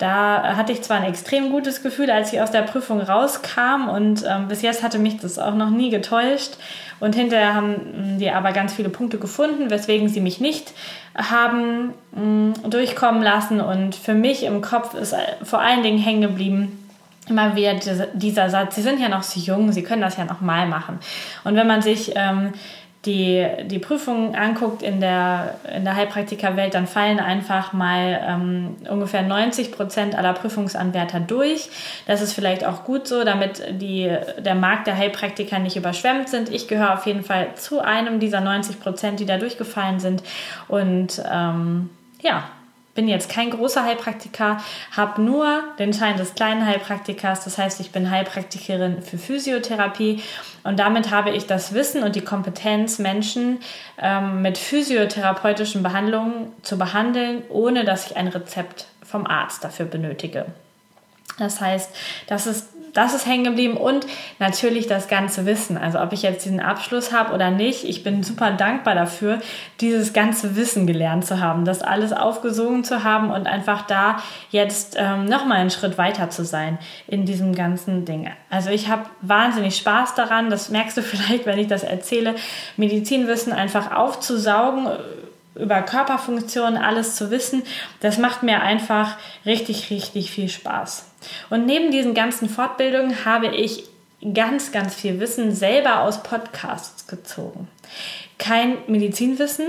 Da 0.01 0.55
hatte 0.57 0.71
ich 0.71 0.81
zwar 0.81 0.97
ein 0.97 1.03
extrem 1.03 1.51
gutes 1.51 1.83
Gefühl, 1.83 2.09
als 2.09 2.33
ich 2.33 2.41
aus 2.41 2.49
der 2.49 2.63
Prüfung 2.63 3.01
rauskam 3.01 3.87
und 3.87 4.25
ähm, 4.27 4.47
bis 4.47 4.63
jetzt 4.63 4.81
hatte 4.81 4.97
mich 4.97 5.17
das 5.17 5.37
auch 5.37 5.53
noch 5.53 5.69
nie 5.69 5.91
getäuscht. 5.91 6.57
Und 6.99 7.13
hinterher 7.13 7.53
haben 7.53 8.17
die 8.19 8.31
aber 8.31 8.51
ganz 8.51 8.73
viele 8.73 8.89
Punkte 8.89 9.19
gefunden, 9.19 9.69
weswegen 9.69 10.09
sie 10.09 10.19
mich 10.19 10.41
nicht 10.41 10.73
haben 11.15 11.93
mh, 12.13 12.21
mm, 12.21 12.69
durchkommen 12.71 13.21
lassen. 13.21 13.61
Und 13.61 13.93
für 13.93 14.15
mich 14.15 14.43
im 14.43 14.61
Kopf 14.61 14.95
ist 14.95 15.15
vor 15.43 15.61
allen 15.61 15.83
Dingen 15.83 15.99
hängen 15.99 16.21
geblieben, 16.21 16.79
immer 17.29 17.55
wieder 17.55 17.75
dieser 18.13 18.49
Satz, 18.49 18.73
sie 18.73 18.81
sind 18.81 18.99
ja 18.99 19.07
noch 19.07 19.21
so 19.21 19.39
jung, 19.39 19.71
sie 19.71 19.83
können 19.83 20.01
das 20.01 20.17
ja 20.17 20.25
noch 20.25 20.41
mal 20.41 20.67
machen. 20.67 20.99
Und 21.43 21.55
wenn 21.55 21.67
man 21.67 21.83
sich 21.83 22.13
ähm, 22.15 22.53
die, 23.05 23.47
die 23.65 23.79
Prüfung 23.79 24.35
anguckt 24.35 24.83
in 24.83 25.01
der, 25.01 25.55
in 25.75 25.83
der 25.83 25.95
Heilpraktikerwelt, 25.95 26.75
dann 26.75 26.85
fallen 26.85 27.19
einfach 27.19 27.73
mal 27.73 28.21
ähm, 28.27 28.75
ungefähr 28.87 29.23
90 29.23 29.71
Prozent 29.71 30.15
aller 30.15 30.33
Prüfungsanwärter 30.33 31.19
durch. 31.19 31.69
Das 32.05 32.21
ist 32.21 32.33
vielleicht 32.33 32.63
auch 32.63 32.83
gut 32.83 33.07
so, 33.07 33.23
damit 33.23 33.63
die, 33.81 34.15
der 34.37 34.53
Markt 34.53 34.85
der 34.85 34.97
Heilpraktiker 34.97 35.57
nicht 35.57 35.75
überschwemmt 35.75 36.29
sind. 36.29 36.49
Ich 36.49 36.67
gehöre 36.67 36.93
auf 36.93 37.07
jeden 37.07 37.23
Fall 37.23 37.55
zu 37.55 37.79
einem 37.79 38.19
dieser 38.19 38.41
90 38.41 38.79
Prozent, 38.79 39.19
die 39.19 39.25
da 39.25 39.37
durchgefallen 39.37 39.99
sind. 39.99 40.21
Und 40.67 41.23
ähm, 41.31 41.89
ja, 42.21 42.43
bin 42.93 43.07
jetzt 43.07 43.29
kein 43.29 43.49
großer 43.49 43.83
Heilpraktiker, 43.83 44.57
habe 44.95 45.21
nur 45.21 45.63
den 45.79 45.93
Schein 45.93 46.17
des 46.17 46.35
kleinen 46.35 46.65
Heilpraktikers. 46.65 47.43
Das 47.43 47.57
heißt, 47.57 47.79
ich 47.79 47.91
bin 47.91 48.09
Heilpraktikerin 48.09 49.01
für 49.01 49.17
Physiotherapie 49.17 50.21
und 50.63 50.79
damit 50.79 51.11
habe 51.11 51.31
ich 51.31 51.47
das 51.47 51.73
Wissen 51.73 52.03
und 52.03 52.15
die 52.15 52.21
Kompetenz, 52.21 52.99
Menschen 52.99 53.59
ähm, 53.97 54.41
mit 54.41 54.57
physiotherapeutischen 54.57 55.83
Behandlungen 55.83 56.51
zu 56.61 56.77
behandeln, 56.77 57.43
ohne 57.49 57.85
dass 57.85 58.07
ich 58.07 58.17
ein 58.17 58.27
Rezept 58.27 58.87
vom 59.03 59.25
Arzt 59.25 59.63
dafür 59.63 59.85
benötige. 59.85 60.45
Das 61.37 61.61
heißt, 61.61 61.95
das 62.27 62.45
ist 62.45 62.70
das 62.93 63.13
ist 63.13 63.25
hängen 63.25 63.43
geblieben 63.43 63.77
und 63.77 64.05
natürlich 64.39 64.87
das 64.87 65.07
ganze 65.07 65.45
Wissen. 65.45 65.77
Also 65.77 65.99
ob 65.99 66.13
ich 66.13 66.21
jetzt 66.21 66.45
diesen 66.45 66.59
Abschluss 66.59 67.13
habe 67.13 67.33
oder 67.33 67.51
nicht, 67.51 67.83
ich 67.83 68.03
bin 68.03 68.23
super 68.23 68.51
dankbar 68.51 68.95
dafür, 68.95 69.39
dieses 69.79 70.13
ganze 70.13 70.55
Wissen 70.55 70.87
gelernt 70.87 71.25
zu 71.25 71.39
haben, 71.39 71.65
das 71.65 71.81
alles 71.81 72.13
aufgesogen 72.13 72.83
zu 72.83 73.03
haben 73.03 73.31
und 73.31 73.47
einfach 73.47 73.83
da 73.83 74.21
jetzt 74.49 74.95
ähm, 74.97 75.25
nochmal 75.25 75.59
einen 75.59 75.71
Schritt 75.71 75.97
weiter 75.97 76.29
zu 76.29 76.43
sein 76.43 76.77
in 77.07 77.25
diesem 77.25 77.55
ganzen 77.55 78.05
Ding. 78.05 78.29
Also 78.49 78.69
ich 78.69 78.89
habe 78.89 79.05
wahnsinnig 79.21 79.77
Spaß 79.77 80.15
daran, 80.15 80.49
das 80.49 80.69
merkst 80.69 80.97
du 80.97 81.01
vielleicht, 81.01 81.45
wenn 81.45 81.59
ich 81.59 81.67
das 81.67 81.83
erzähle, 81.83 82.35
Medizinwissen 82.77 83.53
einfach 83.53 83.91
aufzusaugen 83.95 84.87
über 85.55 85.81
Körperfunktionen 85.81 86.77
alles 86.77 87.15
zu 87.15 87.29
wissen, 87.29 87.63
das 87.99 88.17
macht 88.17 88.41
mir 88.41 88.61
einfach 88.61 89.17
richtig, 89.45 89.89
richtig 89.89 90.31
viel 90.31 90.47
Spaß. 90.47 91.10
Und 91.49 91.65
neben 91.65 91.91
diesen 91.91 92.13
ganzen 92.13 92.49
Fortbildungen 92.49 93.25
habe 93.25 93.47
ich 93.47 93.85
ganz, 94.33 94.71
ganz 94.71 94.93
viel 94.95 95.19
Wissen 95.19 95.53
selber 95.53 96.01
aus 96.01 96.23
Podcasts 96.23 97.07
gezogen. 97.07 97.67
Kein 98.37 98.77
Medizinwissen, 98.87 99.67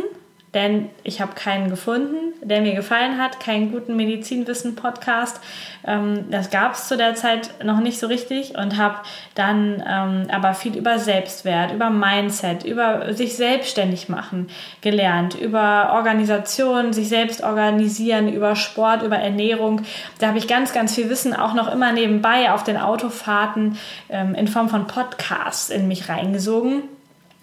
denn 0.55 0.91
ich 1.03 1.21
habe 1.23 1.33
keinen 1.35 1.71
gefunden, 1.71 2.35
der 2.43 2.61
mir 2.61 2.75
gefallen 2.75 3.19
hat, 3.19 3.41
keinen 3.41 3.73
guten 3.73 3.97
Medizinwissen-Podcast. 3.97 5.41
Ähm, 5.87 6.31
das 6.31 6.51
gab 6.51 6.75
es 6.75 6.89
zu 6.89 6.97
der 6.97 7.15
Zeit 7.15 7.65
noch 7.65 7.81
nicht 7.81 7.99
so 7.99 8.07
richtig 8.07 8.57
und 8.59 8.77
habe 8.77 8.97
dann 9.35 9.83
ähm, 9.89 10.27
aber 10.31 10.53
viel 10.53 10.77
über 10.77 10.99
Selbstwert, 10.99 11.73
über 11.73 11.89
Mindset, 11.89 12.65
über 12.65 13.15
sich 13.15 13.37
selbstständig 13.37 14.11
machen 14.11 14.49
gelernt, 14.83 15.35
über 15.35 15.93
Organisation, 15.95 16.93
sich 16.93 17.09
selbst 17.09 17.43
organisieren, 17.43 18.31
über 18.31 18.55
Sport, 18.55 19.03
über 19.03 19.17
Ernährung. 19.17 19.83
Da 20.19 20.29
habe 20.29 20.39
ich 20.39 20.49
ganz, 20.49 20.75
ganz 20.75 20.95
viel 20.95 21.09
Wissen 21.09 21.35
auch 21.35 21.55
noch 21.55 21.73
immer 21.73 21.93
nebenbei 21.93 22.53
auf 22.53 22.63
den 22.63 22.77
Autofahrten 22.77 23.79
ähm, 24.11 24.35
in 24.35 24.49
Form 24.49 24.69
von 24.69 24.87
Podcasts 24.87 25.71
in 25.71 25.89
mich 25.89 26.11
reingesogen 26.11 26.83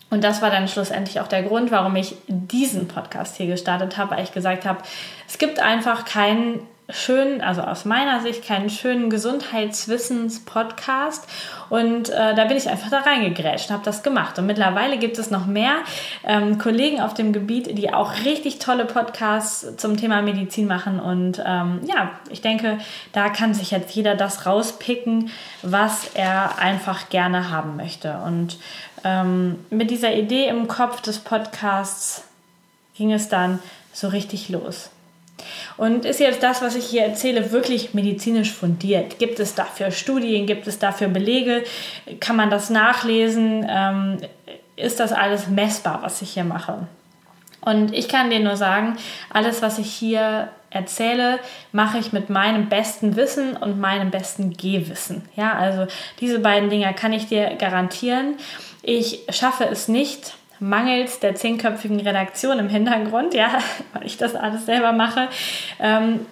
Und 0.09 0.23
das 0.23 0.41
war 0.41 0.49
dann 0.49 0.67
schlussendlich 0.67 1.19
auch 1.19 1.27
der 1.27 1.43
Grund, 1.43 1.71
warum 1.71 1.95
ich 1.95 2.15
diesen 2.27 2.87
Podcast 2.87 3.37
hier 3.37 3.47
gestartet 3.47 3.97
habe, 3.97 4.15
weil 4.15 4.23
ich 4.23 4.31
gesagt 4.31 4.65
habe, 4.65 4.81
es 5.27 5.37
gibt 5.37 5.59
einfach 5.59 6.05
keinen 6.05 6.61
schönen, 6.89 7.41
also 7.41 7.61
aus 7.61 7.85
meiner 7.85 8.19
Sicht, 8.21 8.45
keinen 8.45 8.69
schönen 8.69 9.09
Gesundheitswissens-Podcast. 9.09 11.27
Und 11.69 12.09
äh, 12.09 12.35
da 12.35 12.43
bin 12.45 12.57
ich 12.57 12.69
einfach 12.69 12.89
da 12.89 12.99
reingegrätscht 13.01 13.69
und 13.69 13.75
habe 13.75 13.85
das 13.85 14.03
gemacht. 14.03 14.37
Und 14.39 14.47
mittlerweile 14.47 14.97
gibt 14.97 15.19
es 15.19 15.31
noch 15.31 15.45
mehr 15.45 15.75
ähm, 16.25 16.57
Kollegen 16.57 16.99
auf 16.99 17.13
dem 17.13 17.31
Gebiet, 17.31 17.77
die 17.77 17.93
auch 17.93 18.25
richtig 18.25 18.59
tolle 18.59 18.83
Podcasts 18.85 19.77
zum 19.77 19.95
Thema 19.97 20.21
Medizin 20.21 20.67
machen. 20.67 20.99
Und 20.99 21.41
ähm, 21.45 21.79
ja, 21.85 22.11
ich 22.29 22.41
denke, 22.41 22.79
da 23.13 23.29
kann 23.29 23.53
sich 23.53 23.71
jetzt 23.71 23.95
jeder 23.95 24.15
das 24.15 24.45
rauspicken, 24.45 25.31
was 25.61 26.09
er 26.15 26.59
einfach 26.59 27.07
gerne 27.09 27.51
haben 27.51 27.75
möchte. 27.75 28.17
Und 28.25 28.57
ähm, 29.03 29.59
mit 29.69 29.91
dieser 29.91 30.13
Idee 30.13 30.47
im 30.47 30.67
Kopf 30.67 31.01
des 31.01 31.19
Podcasts 31.19 32.23
ging 32.95 33.13
es 33.13 33.29
dann 33.29 33.59
so 33.93 34.07
richtig 34.07 34.49
los. 34.49 34.89
Und 35.79 36.03
ist 36.03 36.19
jetzt 36.19 36.43
das, 36.43 36.61
was 36.61 36.75
ich 36.75 36.85
hier 36.87 37.03
erzähle, 37.03 37.53
wirklich 37.53 37.93
medizinisch 37.93 38.51
fundiert? 38.51 39.17
Gibt 39.17 39.39
es 39.39 39.55
dafür 39.55 39.91
Studien? 39.91 40.45
Gibt 40.45 40.67
es 40.67 40.77
dafür 40.77 41.07
Belege? 41.07 41.63
Kann 42.19 42.35
man 42.35 42.49
das 42.49 42.69
nachlesen? 42.69 43.65
Ähm, 43.69 44.17
ist 44.75 44.99
das 44.99 45.13
alles 45.13 45.47
messbar, 45.47 45.99
was 46.01 46.21
ich 46.21 46.31
hier 46.31 46.43
mache? 46.43 46.87
Und 47.61 47.93
ich 47.93 48.09
kann 48.09 48.29
dir 48.29 48.41
nur 48.41 48.57
sagen, 48.57 48.97
alles, 49.29 49.61
was 49.61 49.79
ich 49.79 49.89
hier 49.89 50.49
erzähle, 50.69 51.39
mache 51.71 51.97
ich 51.97 52.11
mit 52.11 52.29
meinem 52.29 52.67
besten 52.67 53.15
Wissen 53.15 53.55
und 53.55 53.79
meinem 53.79 54.11
besten 54.11 54.51
Gehwissen. 54.51 55.29
Ja, 55.37 55.53
also 55.53 55.87
diese 56.19 56.39
beiden 56.39 56.69
Dinge 56.69 56.93
kann 56.93 57.13
ich 57.13 57.27
dir 57.27 57.55
garantieren. 57.55 58.35
Ich 58.81 59.21
schaffe 59.29 59.63
es 59.63 59.87
nicht, 59.87 60.33
mangels 60.59 61.19
der 61.19 61.35
zehnköpfigen 61.35 61.99
Redaktion 61.99 62.59
im 62.59 62.69
Hintergrund, 62.69 63.33
ja, 63.33 63.59
weil 63.93 64.05
ich 64.05 64.17
das 64.17 64.35
alles 64.35 64.65
selber 64.65 64.91
mache, 64.91 65.29
ähm, 65.79 66.25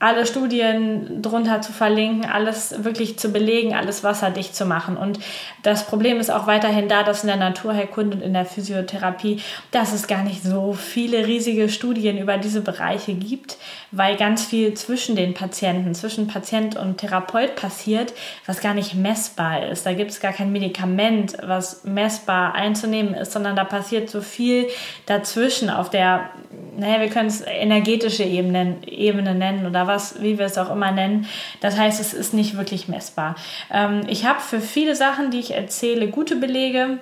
alle 0.00 0.26
Studien 0.26 1.22
drunter 1.22 1.62
zu 1.62 1.72
verlinken, 1.72 2.26
alles 2.26 2.84
wirklich 2.84 3.18
zu 3.18 3.30
belegen, 3.30 3.74
alles 3.74 4.04
wasserdicht 4.04 4.54
zu 4.54 4.66
machen. 4.66 4.98
Und 4.98 5.18
das 5.62 5.86
Problem 5.86 6.18
ist 6.18 6.30
auch 6.30 6.46
weiterhin 6.46 6.88
da, 6.88 7.04
dass 7.04 7.22
in 7.22 7.28
der 7.28 7.36
Naturheilkunde 7.36 8.18
und 8.18 8.22
in 8.22 8.34
der 8.34 8.44
Physiotherapie, 8.44 9.40
dass 9.70 9.94
es 9.94 10.06
gar 10.06 10.22
nicht 10.22 10.42
so 10.42 10.74
viele 10.74 11.26
riesige 11.26 11.70
Studien 11.70 12.18
über 12.18 12.36
diese 12.36 12.60
Bereiche 12.60 13.14
gibt, 13.14 13.56
weil 13.96 14.16
ganz 14.16 14.44
viel 14.44 14.74
zwischen 14.74 15.16
den 15.16 15.34
Patienten, 15.34 15.94
zwischen 15.94 16.26
Patient 16.26 16.76
und 16.76 16.98
Therapeut 16.98 17.56
passiert, 17.56 18.12
was 18.46 18.60
gar 18.60 18.74
nicht 18.74 18.94
messbar 18.94 19.68
ist. 19.68 19.86
Da 19.86 19.92
gibt 19.92 20.10
es 20.10 20.20
gar 20.20 20.32
kein 20.32 20.52
Medikament, 20.52 21.36
was 21.42 21.84
messbar 21.84 22.54
einzunehmen 22.54 23.14
ist, 23.14 23.32
sondern 23.32 23.56
da 23.56 23.64
passiert 23.64 24.10
so 24.10 24.20
viel 24.20 24.68
dazwischen 25.06 25.70
auf 25.70 25.90
der, 25.90 26.30
naja, 26.76 27.00
wir 27.00 27.08
können 27.08 27.28
es 27.28 27.40
energetische 27.40 28.24
Ebene, 28.24 28.76
Ebene 28.86 29.34
nennen 29.34 29.66
oder 29.66 29.86
was, 29.86 30.20
wie 30.22 30.38
wir 30.38 30.46
es 30.46 30.58
auch 30.58 30.70
immer 30.70 30.90
nennen. 30.90 31.26
Das 31.60 31.78
heißt, 31.78 32.00
es 32.00 32.14
ist 32.14 32.34
nicht 32.34 32.56
wirklich 32.56 32.88
messbar. 32.88 33.36
Ähm, 33.72 34.02
ich 34.08 34.26
habe 34.26 34.40
für 34.40 34.60
viele 34.60 34.96
Sachen, 34.96 35.30
die 35.30 35.38
ich 35.38 35.54
erzähle, 35.54 36.08
gute 36.08 36.36
Belege 36.36 36.98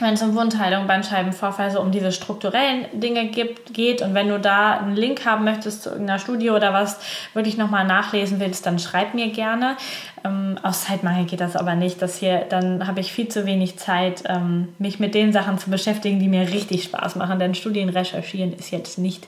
wenn 0.00 0.14
es 0.14 0.22
um 0.22 0.34
Wundheilung, 0.34 0.86
Bandscheibenvorfall, 0.86 1.70
so 1.70 1.80
um 1.80 1.90
diese 1.90 2.12
strukturellen 2.12 2.86
Dinge 2.92 3.28
gibt, 3.28 3.74
geht 3.74 4.02
und 4.02 4.14
wenn 4.14 4.28
du 4.28 4.38
da 4.38 4.78
einen 4.78 4.94
Link 4.94 5.24
haben 5.24 5.44
möchtest 5.44 5.82
zu 5.82 5.90
irgendeiner 5.90 6.18
Studie 6.18 6.50
oder 6.50 6.72
was 6.72 7.00
wirklich 7.34 7.56
nochmal 7.56 7.86
nachlesen 7.86 8.40
willst, 8.40 8.66
dann 8.66 8.78
schreib 8.78 9.14
mir 9.14 9.30
gerne. 9.30 9.76
Ähm, 10.24 10.58
aus 10.62 10.84
Zeitmangel 10.84 11.24
geht 11.24 11.40
das 11.40 11.56
aber 11.56 11.74
nicht. 11.74 12.00
Das 12.00 12.18
hier, 12.18 12.46
dann 12.48 12.86
habe 12.86 13.00
ich 13.00 13.12
viel 13.12 13.28
zu 13.28 13.46
wenig 13.46 13.78
Zeit, 13.78 14.22
ähm, 14.26 14.68
mich 14.78 15.00
mit 15.00 15.14
den 15.14 15.32
Sachen 15.32 15.58
zu 15.58 15.70
beschäftigen, 15.70 16.20
die 16.20 16.28
mir 16.28 16.48
richtig 16.48 16.84
Spaß 16.84 17.16
machen. 17.16 17.38
Denn 17.38 17.54
Studien 17.54 17.88
recherchieren 17.88 18.52
ist 18.52 18.70
jetzt 18.70 18.98
nicht 18.98 19.26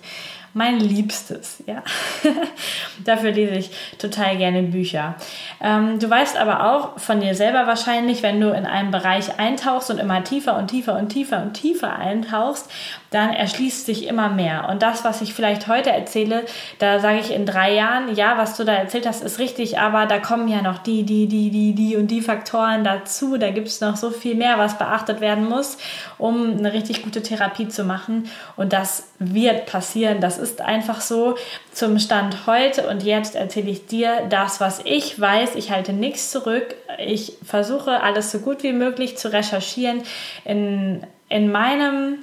mein 0.53 0.81
Liebstes. 0.81 1.63
Ja. 1.67 1.83
Dafür 3.05 3.31
lese 3.31 3.55
ich 3.55 3.71
total 3.99 4.37
gerne 4.37 4.63
Bücher. 4.63 5.15
Ähm, 5.61 5.99
du 5.99 6.09
weißt 6.11 6.37
aber 6.37 6.73
auch 6.73 6.99
von 6.99 7.21
dir 7.21 7.35
selber 7.35 7.67
wahrscheinlich, 7.67 8.23
wenn 8.23 8.41
du 8.41 8.51
in 8.51 8.67
einen 8.67 8.91
Bereich 8.91 9.39
eintauchst 9.39 9.91
und 9.91 9.99
immer 9.99 10.25
tiefer 10.25 10.57
und 10.57 10.69
tiefer 10.69 10.99
und 10.99 11.11
tiefer 11.11 11.43
und 11.43 11.55
tiefer 11.55 11.97
eintauchst, 11.97 12.71
dann 13.11 13.33
erschließt 13.33 13.87
sich 13.87 14.07
immer 14.07 14.29
mehr. 14.29 14.69
Und 14.69 14.83
das, 14.83 15.05
was 15.05 15.21
ich 15.21 15.35
vielleicht 15.35 15.67
heute 15.67 15.91
erzähle, 15.91 16.45
da 16.79 17.01
sage 17.01 17.19
ich 17.19 17.33
in 17.33 17.45
drei 17.45 17.75
Jahren, 17.75 18.15
ja, 18.15 18.39
was 18.39 18.57
du 18.57 18.65
da 18.65 18.73
erzählt 18.73 19.07
hast, 19.07 19.23
ist 19.25 19.41
richtig, 19.41 19.79
aber 19.79 20.07
da 20.07 20.19
kommen 20.19 20.47
ja 20.47 20.63
noch 20.63 20.79
die, 20.79 21.03
die, 21.03 21.27
die, 21.27 21.51
die, 21.51 21.75
die 21.75 21.97
und 21.97 22.07
die 22.07 22.21
Faktoren 22.21 22.85
dazu. 22.85 23.37
Da 23.37 23.51
gibt 23.51 23.67
es 23.67 23.81
noch 23.81 23.97
so 23.97 24.11
viel 24.11 24.37
mehr, 24.37 24.59
was 24.59 24.79
beachtet 24.79 25.21
werden 25.21 25.49
muss, 25.49 25.77
um 26.19 26.59
eine 26.59 26.73
richtig 26.73 27.03
gute 27.03 27.21
Therapie 27.21 27.69
zu 27.69 27.83
machen. 27.83 28.29
Und 28.57 28.73
das 28.73 29.09
wird 29.19 29.67
passieren. 29.67 30.21
Das 30.21 30.39
ist 30.39 30.61
einfach 30.61 31.01
so. 31.01 31.37
Zum 31.73 31.99
Stand 31.99 32.47
heute 32.47 32.89
und 32.89 33.03
jetzt 33.03 33.37
erzähle 33.37 33.71
ich 33.71 33.87
dir 33.87 34.23
das, 34.29 34.61
was 34.61 34.81
ich 34.85 35.21
weiß. 35.21 35.55
Ich 35.55 35.71
halte 35.71 35.93
nichts 35.93 36.31
zurück. 36.31 36.75
Ich 36.99 37.35
versuche 37.45 38.03
alles 38.03 38.31
so 38.31 38.41
gut 38.41 38.63
wie 38.63 38.73
möglich 38.73 39.17
zu 39.19 39.33
recherchieren. 39.33 40.03
In, 40.45 41.07
in 41.29 41.51
meinem 41.53 42.19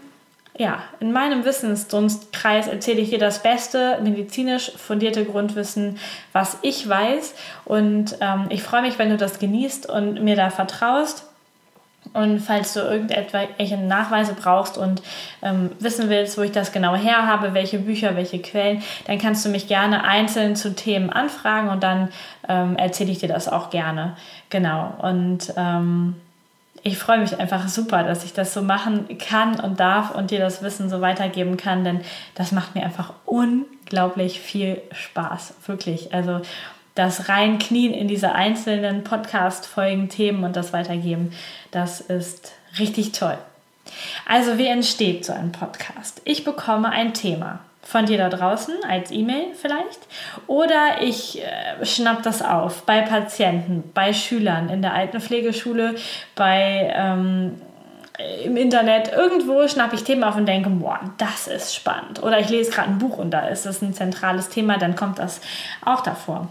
ja, 0.57 0.81
in 0.99 1.11
meinem 1.11 1.45
Wissensdunstkreis 1.45 2.67
erzähle 2.67 3.01
ich 3.01 3.11
dir 3.11 3.19
das 3.19 3.43
beste 3.43 3.99
medizinisch 4.01 4.71
fundierte 4.75 5.23
Grundwissen, 5.23 5.99
was 6.33 6.57
ich 6.63 6.87
weiß. 6.89 7.35
Und 7.65 8.17
ähm, 8.21 8.47
ich 8.49 8.63
freue 8.63 8.81
mich, 8.81 8.97
wenn 8.97 9.09
du 9.09 9.17
das 9.17 9.39
genießt 9.39 9.87
und 9.87 10.23
mir 10.23 10.35
da 10.35 10.49
vertraust. 10.49 11.25
Und 12.13 12.39
falls 12.39 12.73
du 12.73 12.79
irgendwelche 12.79 13.77
Nachweise 13.77 14.33
brauchst 14.33 14.77
und 14.77 15.01
ähm, 15.41 15.71
wissen 15.79 16.09
willst, 16.09 16.37
wo 16.37 16.41
ich 16.41 16.51
das 16.51 16.71
genau 16.71 16.95
her 16.95 17.27
habe, 17.27 17.53
welche 17.53 17.79
Bücher, 17.79 18.15
welche 18.15 18.39
Quellen, 18.39 18.81
dann 19.05 19.19
kannst 19.19 19.45
du 19.45 19.49
mich 19.49 19.67
gerne 19.67 20.05
einzeln 20.05 20.55
zu 20.55 20.73
Themen 20.73 21.09
anfragen 21.09 21.69
und 21.69 21.83
dann 21.83 22.09
ähm, 22.47 22.77
erzähle 22.77 23.11
ich 23.11 23.19
dir 23.19 23.29
das 23.29 23.47
auch 23.49 23.69
gerne. 23.69 24.15
Genau. 24.49 24.93
Und 25.01 25.53
ähm, 25.57 26.15
ich 26.87 26.97
freue 26.97 27.19
mich 27.19 27.37
einfach 27.39 27.67
super, 27.67 28.03
dass 28.03 28.23
ich 28.23 28.33
das 28.33 28.53
so 28.53 28.61
machen 28.61 29.17
kann 29.17 29.59
und 29.59 29.79
darf 29.79 30.15
und 30.15 30.31
dir 30.31 30.39
das 30.39 30.61
Wissen 30.61 30.89
so 30.89 31.01
weitergeben 31.01 31.57
kann, 31.57 31.83
denn 31.83 32.01
das 32.35 32.51
macht 32.51 32.75
mir 32.75 32.83
einfach 32.83 33.13
unglaublich 33.25 34.39
viel 34.39 34.81
Spaß. 34.91 35.55
Wirklich. 35.65 36.13
Also 36.13 36.41
das 36.95 37.29
Reinknien 37.29 37.93
in 37.93 38.07
diese 38.07 38.33
einzelnen 38.33 39.03
Podcast-Folgen, 39.03 40.09
Themen 40.09 40.43
und 40.43 40.55
das 40.55 40.73
Weitergeben, 40.73 41.33
das 41.71 41.99
ist 42.01 42.53
richtig 42.79 43.11
toll. 43.11 43.37
Also, 44.25 44.57
wie 44.57 44.67
entsteht 44.67 45.23
so 45.23 45.31
ein 45.31 45.51
Podcast? 45.51 46.21
Ich 46.25 46.43
bekomme 46.43 46.89
ein 46.89 47.13
Thema 47.13 47.59
von 47.87 48.05
dir 48.05 48.17
da 48.17 48.27
draußen 48.27 48.75
als 48.89 49.11
E-Mail 49.11 49.53
vielleicht 49.53 49.99
oder 50.45 51.01
ich 51.01 51.41
äh, 51.41 51.85
schnapp 51.85 52.21
das 52.21 52.41
auf 52.41 52.83
bei 52.83 53.01
Patienten, 53.01 53.91
bei 53.93 54.11
Schülern 54.11 54.67
in 54.67 54.81
der 54.81 54.93
Altenpflegeschule, 54.93 55.95
bei 56.35 56.93
ähm, 56.93 57.61
im 58.43 58.57
Internet, 58.57 59.13
irgendwo 59.13 59.67
schnappe 59.67 59.95
ich 59.95 60.03
Themen 60.03 60.23
auf 60.23 60.35
und 60.35 60.47
denke, 60.47 60.69
boah, 60.69 60.99
das 61.17 61.47
ist 61.47 61.75
spannend. 61.75 62.23
Oder 62.23 62.39
ich 62.39 62.49
lese 62.49 62.71
gerade 62.71 62.89
ein 62.89 62.97
Buch 62.97 63.19
und 63.19 63.31
da 63.31 63.47
ist 63.47 63.65
das 63.65 63.81
ein 63.81 63.93
zentrales 63.93 64.49
Thema, 64.49 64.77
dann 64.77 64.95
kommt 64.95 65.19
das 65.19 65.39
auch 65.85 66.01
davor. 66.01 66.47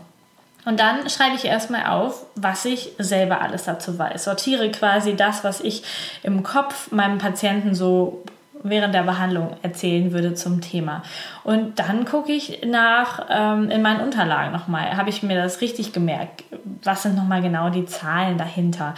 Und 0.64 0.80
dann 0.80 1.08
schreibe 1.10 1.36
ich 1.36 1.44
erstmal 1.44 1.86
auf, 1.86 2.24
was 2.34 2.64
ich 2.64 2.92
selber 2.98 3.40
alles 3.40 3.64
dazu 3.64 3.98
weiß. 3.98 4.24
Sortiere 4.24 4.70
quasi 4.70 5.16
das, 5.16 5.44
was 5.44 5.60
ich 5.60 5.82
im 6.22 6.44
Kopf 6.44 6.90
meinem 6.92 7.18
Patienten 7.18 7.74
so 7.74 8.24
während 8.68 8.94
der 8.94 9.02
Behandlung 9.02 9.56
erzählen 9.62 10.12
würde 10.12 10.34
zum 10.34 10.60
Thema. 10.60 11.02
Und 11.44 11.78
dann 11.78 12.04
gucke 12.04 12.32
ich 12.32 12.60
nach 12.66 13.26
ähm, 13.30 13.70
in 13.70 13.82
meinen 13.82 14.00
Unterlagen 14.00 14.52
nochmal. 14.52 14.96
Habe 14.96 15.10
ich 15.10 15.22
mir 15.22 15.40
das 15.40 15.60
richtig 15.60 15.92
gemerkt? 15.92 16.44
Was 16.82 17.02
sind 17.02 17.16
nochmal 17.16 17.42
genau 17.42 17.70
die 17.70 17.86
Zahlen 17.86 18.38
dahinter? 18.38 18.94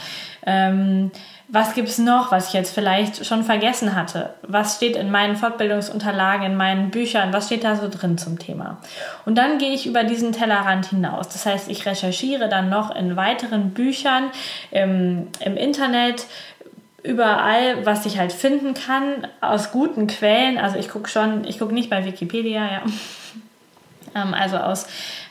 Ähm, 0.46 1.10
was 1.50 1.72
gibt 1.72 1.88
es 1.88 1.96
noch, 1.96 2.30
was 2.30 2.48
ich 2.48 2.52
jetzt 2.52 2.74
vielleicht 2.74 3.24
schon 3.24 3.42
vergessen 3.42 3.94
hatte? 3.96 4.34
Was 4.42 4.76
steht 4.76 4.96
in 4.96 5.10
meinen 5.10 5.34
Fortbildungsunterlagen, 5.34 6.44
in 6.44 6.56
meinen 6.56 6.90
Büchern? 6.90 7.32
Was 7.32 7.46
steht 7.46 7.64
da 7.64 7.74
so 7.74 7.88
drin 7.88 8.18
zum 8.18 8.38
Thema? 8.38 8.82
Und 9.24 9.38
dann 9.38 9.56
gehe 9.56 9.72
ich 9.72 9.86
über 9.86 10.04
diesen 10.04 10.32
Tellerrand 10.32 10.90
hinaus. 10.90 11.30
Das 11.30 11.46
heißt, 11.46 11.70
ich 11.70 11.86
recherchiere 11.86 12.50
dann 12.50 12.68
noch 12.68 12.94
in 12.94 13.16
weiteren 13.16 13.70
Büchern 13.70 14.24
im, 14.70 15.28
im 15.40 15.56
Internet, 15.56 16.26
überall, 17.02 17.86
was 17.86 18.06
ich 18.06 18.18
halt 18.18 18.32
finden 18.32 18.74
kann, 18.74 19.26
aus 19.40 19.70
guten 19.70 20.06
Quellen. 20.06 20.58
Also 20.58 20.78
ich 20.78 20.88
gucke 20.88 21.08
schon, 21.08 21.44
ich 21.44 21.58
gucke 21.58 21.74
nicht 21.74 21.90
bei 21.90 22.04
Wikipedia, 22.04 22.64
ja. 22.64 22.82
Ähm, 24.14 24.32
also 24.32 24.56
aus 24.56 24.86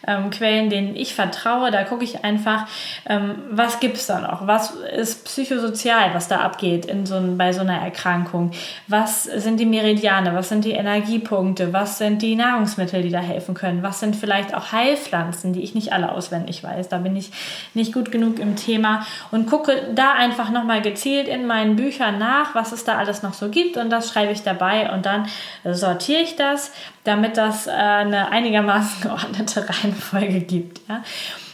ähm, 0.06 0.30
Quellen, 0.30 0.70
denen 0.70 0.96
ich 0.96 1.16
vertraue. 1.16 1.72
Da 1.72 1.84
gucke 1.84 2.04
ich 2.04 2.24
einfach, 2.24 2.68
ähm, 3.08 3.36
was 3.50 3.80
gibt 3.80 3.98
es 3.98 4.08
da 4.08 4.20
noch? 4.20 4.48
Was 4.48 4.72
ist 4.72 5.25
psychosozial, 5.25 6.13
was 6.13 6.27
da 6.27 6.42
abgeht 6.42 6.86
in 6.86 7.06
so 7.06 7.22
bei 7.38 7.54
so 7.54 7.62
einer 7.62 7.80
Erkrankung? 7.82 8.51
Was 8.88 9.24
sind 9.24 9.60
die 9.60 9.66
Meridiane? 9.66 10.34
Was 10.36 10.50
sind 10.50 10.66
die 10.66 10.72
Energiepunkte? 10.72 11.74
Was 11.74 11.98
sind 11.98 12.22
die 12.22 12.36
Nahrungsmittel, 12.36 13.01
die 13.01 13.12
da 13.12 13.20
helfen 13.20 13.56
können? 13.56 13.84
Was 13.84 14.00
sind 14.00 14.16
vielleicht 14.16 14.54
auch 14.54 14.72
Heilpflanzen, 14.72 15.54
die 15.54 15.63
ich 15.63 15.75
nicht 15.75 15.94
alle 15.94 16.12
auswendig 16.12 16.63
weiß? 16.63 16.89
Da 16.89 16.98
bin 16.98 17.16
ich 17.16 17.32
nicht 17.74 17.94
gut 17.94 18.12
genug 18.12 18.39
im 18.39 18.56
Thema 18.56 19.06
und 19.32 19.48
gucke 19.50 19.89
da 19.96 20.13
einfach 20.13 20.50
nochmal 20.51 20.82
gezielt 20.82 21.27
in 21.27 21.46
meinen 21.46 21.75
Büchern 21.75 22.18
nach, 22.18 22.56
was 22.56 22.72
es 22.72 22.84
da 22.84 22.98
alles 22.98 23.24
noch 23.24 23.34
so 23.34 23.50
gibt 23.50 23.77
und 23.77 23.89
das 23.89 24.10
schreibe 24.10 24.32
ich 24.32 24.44
dabei 24.44 24.92
und 24.92 25.06
dann 25.06 25.27
sortiere 25.63 26.22
ich 26.22 26.36
das, 26.36 26.72
damit 27.04 27.38
das 27.38 27.68
äh, 27.68 27.72
eine 27.72 28.32
einigermaßen 28.32 29.01
geordnete 29.10 29.68
Reihenfolge 29.88 30.41
gibt. 30.41 30.82
Ja? 30.88 31.03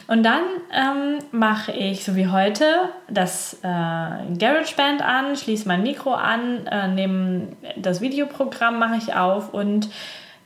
Und 0.08 0.24
dann 0.24 0.42
ähm, 0.72 1.20
mache 1.32 1.72
ich, 1.72 2.04
so 2.04 2.16
wie 2.16 2.28
heute, 2.28 2.66
das 3.08 3.56
äh, 3.64 3.68
GarageBand 3.68 5.02
an, 5.02 5.36
schließe 5.36 5.68
mein 5.68 5.84
Mikro 5.84 6.14
an, 6.14 6.68
äh, 6.68 6.88
nehme 6.90 7.48
das 7.78 8.02
Videoprogramm 8.02 8.80
mache 8.80 8.98
ich 8.98 9.16
auf 9.16 9.54
und 9.54 9.90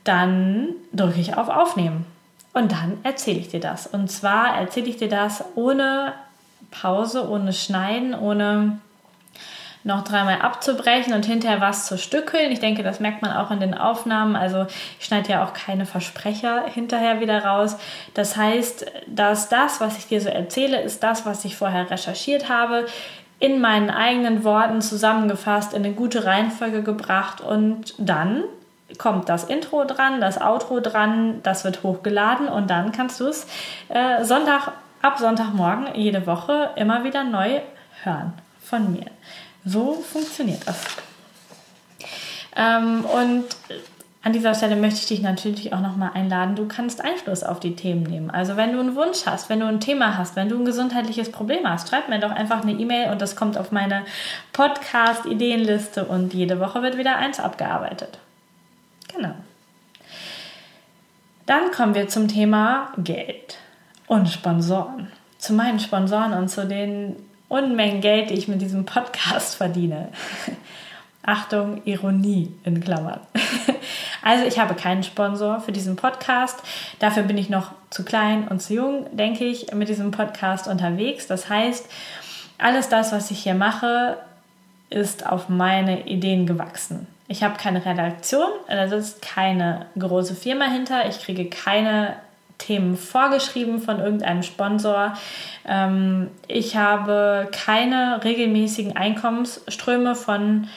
dann 0.04 0.68
drücke 0.92 1.20
ich 1.20 1.36
auf 1.36 1.48
Aufnehmen. 1.48 2.06
Und 2.54 2.72
dann 2.72 2.98
erzähle 3.02 3.40
ich 3.40 3.48
dir 3.48 3.60
das. 3.60 3.86
Und 3.86 4.10
zwar 4.10 4.58
erzähle 4.58 4.86
ich 4.86 4.96
dir 4.96 5.08
das 5.08 5.44
ohne 5.54 6.14
Pause, 6.70 7.28
ohne 7.28 7.52
Schneiden, 7.52 8.14
ohne 8.14 8.78
noch 9.84 10.04
dreimal 10.04 10.40
abzubrechen 10.40 11.12
und 11.12 11.24
hinterher 11.24 11.60
was 11.60 11.86
zu 11.86 11.98
stückeln. 11.98 12.50
Ich 12.52 12.60
denke, 12.60 12.82
das 12.82 13.00
merkt 13.00 13.22
man 13.22 13.32
auch 13.32 13.50
in 13.50 13.60
den 13.60 13.74
Aufnahmen. 13.74 14.36
Also 14.36 14.66
ich 14.98 15.06
schneide 15.06 15.30
ja 15.30 15.44
auch 15.44 15.52
keine 15.52 15.86
Versprecher 15.86 16.64
hinterher 16.66 17.20
wieder 17.20 17.44
raus. 17.44 17.76
Das 18.14 18.36
heißt, 18.36 18.86
dass 19.06 19.48
das, 19.48 19.80
was 19.80 19.98
ich 19.98 20.06
dir 20.06 20.20
so 20.20 20.28
erzähle, 20.28 20.80
ist 20.80 21.02
das, 21.02 21.26
was 21.26 21.44
ich 21.44 21.56
vorher 21.56 21.90
recherchiert 21.90 22.48
habe, 22.48 22.86
in 23.40 23.60
meinen 23.60 23.90
eigenen 23.90 24.42
Worten 24.44 24.82
zusammengefasst, 24.82 25.72
in 25.72 25.84
eine 25.84 25.94
gute 25.94 26.24
Reihenfolge 26.24 26.82
gebracht 26.82 27.40
und 27.40 27.94
dann 27.98 28.42
kommt 28.96 29.28
das 29.28 29.44
Intro 29.44 29.84
dran, 29.84 30.20
das 30.20 30.40
Outro 30.40 30.80
dran, 30.80 31.40
das 31.42 31.64
wird 31.64 31.82
hochgeladen 31.82 32.48
und 32.48 32.68
dann 32.70 32.90
kannst 32.90 33.20
du 33.20 33.26
es 33.26 33.46
äh, 33.88 34.24
Sonntag 34.24 34.72
ab 35.02 35.18
Sonntagmorgen 35.18 35.94
jede 35.94 36.26
Woche 36.26 36.70
immer 36.76 37.04
wieder 37.04 37.22
neu 37.22 37.60
hören 38.02 38.32
von 38.60 38.92
mir. 38.92 39.06
So 39.68 39.94
funktioniert 39.94 40.66
das. 40.66 40.78
Ähm, 42.56 43.04
und 43.04 43.44
an 44.22 44.32
dieser 44.32 44.54
Stelle 44.54 44.76
möchte 44.76 45.00
ich 45.00 45.06
dich 45.06 45.20
natürlich 45.20 45.74
auch 45.74 45.80
nochmal 45.80 46.12
einladen, 46.14 46.56
du 46.56 46.66
kannst 46.66 47.04
Einfluss 47.04 47.44
auf 47.44 47.60
die 47.60 47.76
Themen 47.76 48.02
nehmen. 48.02 48.30
Also 48.30 48.56
wenn 48.56 48.72
du 48.72 48.80
einen 48.80 48.96
Wunsch 48.96 49.26
hast, 49.26 49.50
wenn 49.50 49.60
du 49.60 49.66
ein 49.66 49.80
Thema 49.80 50.16
hast, 50.16 50.36
wenn 50.36 50.48
du 50.48 50.56
ein 50.58 50.64
gesundheitliches 50.64 51.30
Problem 51.30 51.68
hast, 51.68 51.90
schreib 51.90 52.08
mir 52.08 52.18
doch 52.18 52.30
einfach 52.30 52.62
eine 52.62 52.72
E-Mail 52.72 53.12
und 53.12 53.20
das 53.20 53.36
kommt 53.36 53.58
auf 53.58 53.70
meine 53.70 54.04
Podcast-Ideenliste 54.54 56.06
und 56.06 56.32
jede 56.32 56.60
Woche 56.60 56.82
wird 56.82 56.96
wieder 56.96 57.16
eins 57.16 57.38
abgearbeitet. 57.38 58.18
Genau. 59.14 59.34
Dann 61.44 61.70
kommen 61.72 61.94
wir 61.94 62.08
zum 62.08 62.28
Thema 62.28 62.92
Geld 62.96 63.58
und 64.06 64.28
Sponsoren. 64.28 65.12
Zu 65.38 65.52
meinen 65.52 65.78
Sponsoren 65.78 66.32
und 66.32 66.48
zu 66.48 66.66
den 66.66 67.16
Unmengen 67.48 68.00
Geld, 68.00 68.30
die 68.30 68.34
ich 68.34 68.48
mit 68.48 68.60
diesem 68.60 68.84
Podcast 68.84 69.54
verdiene. 69.56 70.08
Achtung, 71.22 71.82
Ironie 71.84 72.52
in 72.64 72.80
Klammern. 72.80 73.20
Also 74.22 74.44
ich 74.44 74.58
habe 74.58 74.74
keinen 74.74 75.04
Sponsor 75.04 75.60
für 75.60 75.72
diesen 75.72 75.96
Podcast. 75.96 76.62
Dafür 76.98 77.22
bin 77.22 77.38
ich 77.38 77.48
noch 77.48 77.72
zu 77.88 78.04
klein 78.04 78.48
und 78.48 78.60
zu 78.60 78.74
jung, 78.74 79.06
denke 79.16 79.44
ich, 79.44 79.72
mit 79.72 79.88
diesem 79.88 80.10
Podcast 80.10 80.68
unterwegs. 80.68 81.26
Das 81.26 81.48
heißt, 81.48 81.88
alles 82.58 82.88
das, 82.88 83.12
was 83.12 83.30
ich 83.30 83.38
hier 83.38 83.54
mache, 83.54 84.18
ist 84.90 85.26
auf 85.26 85.48
meine 85.48 86.06
Ideen 86.08 86.46
gewachsen. 86.46 87.06
Ich 87.28 87.42
habe 87.42 87.56
keine 87.56 87.84
Redaktion, 87.84 88.48
da 88.66 88.88
sitzt 88.88 89.22
keine 89.22 89.86
große 89.98 90.34
Firma 90.34 90.64
hinter. 90.64 91.08
Ich 91.08 91.20
kriege 91.20 91.48
keine 91.48 92.16
Themen 92.58 92.96
vorgeschrieben 92.96 93.80
von 93.80 94.00
irgendeinem 94.00 94.42
Sponsor. 94.42 95.14
Ähm, 95.66 96.28
ich 96.46 96.76
habe 96.76 97.48
keine 97.52 98.22
regelmäßigen 98.24 98.96
Einkommensströme 98.96 100.14
von 100.14 100.68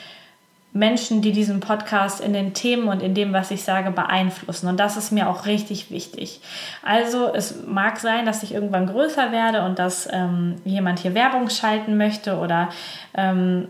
Menschen, 0.74 1.22
die 1.22 1.34
diesen 1.34 1.60
Podcast 1.60 2.22
in 2.22 2.32
den 2.32 2.54
Themen 2.54 2.88
und 2.88 3.04
in 3.04 3.14
dem, 3.14 3.34
was 3.34 3.52
ich 3.52 3.64
sage, 3.64 3.92
beeinflussen. 3.92 4.68
Und 4.68 4.80
das 4.80 4.96
ist 4.96 5.12
mir 5.12 5.30
auch 5.30 5.46
richtig 5.46 5.92
wichtig. 5.92 6.40
Also 6.82 7.34
es 7.34 7.66
mag 7.68 8.00
sein, 8.00 8.26
dass 8.26 8.42
ich 8.44 8.54
irgendwann 8.54 8.88
größer 8.88 9.34
werde 9.34 9.64
und 9.64 9.80
dass 9.80 10.08
ähm, 10.12 10.56
jemand 10.64 11.00
hier 11.00 11.14
Werbung 11.14 11.50
schalten 11.50 11.98
möchte 11.98 12.38
oder 12.38 12.70
ähm, 13.14 13.68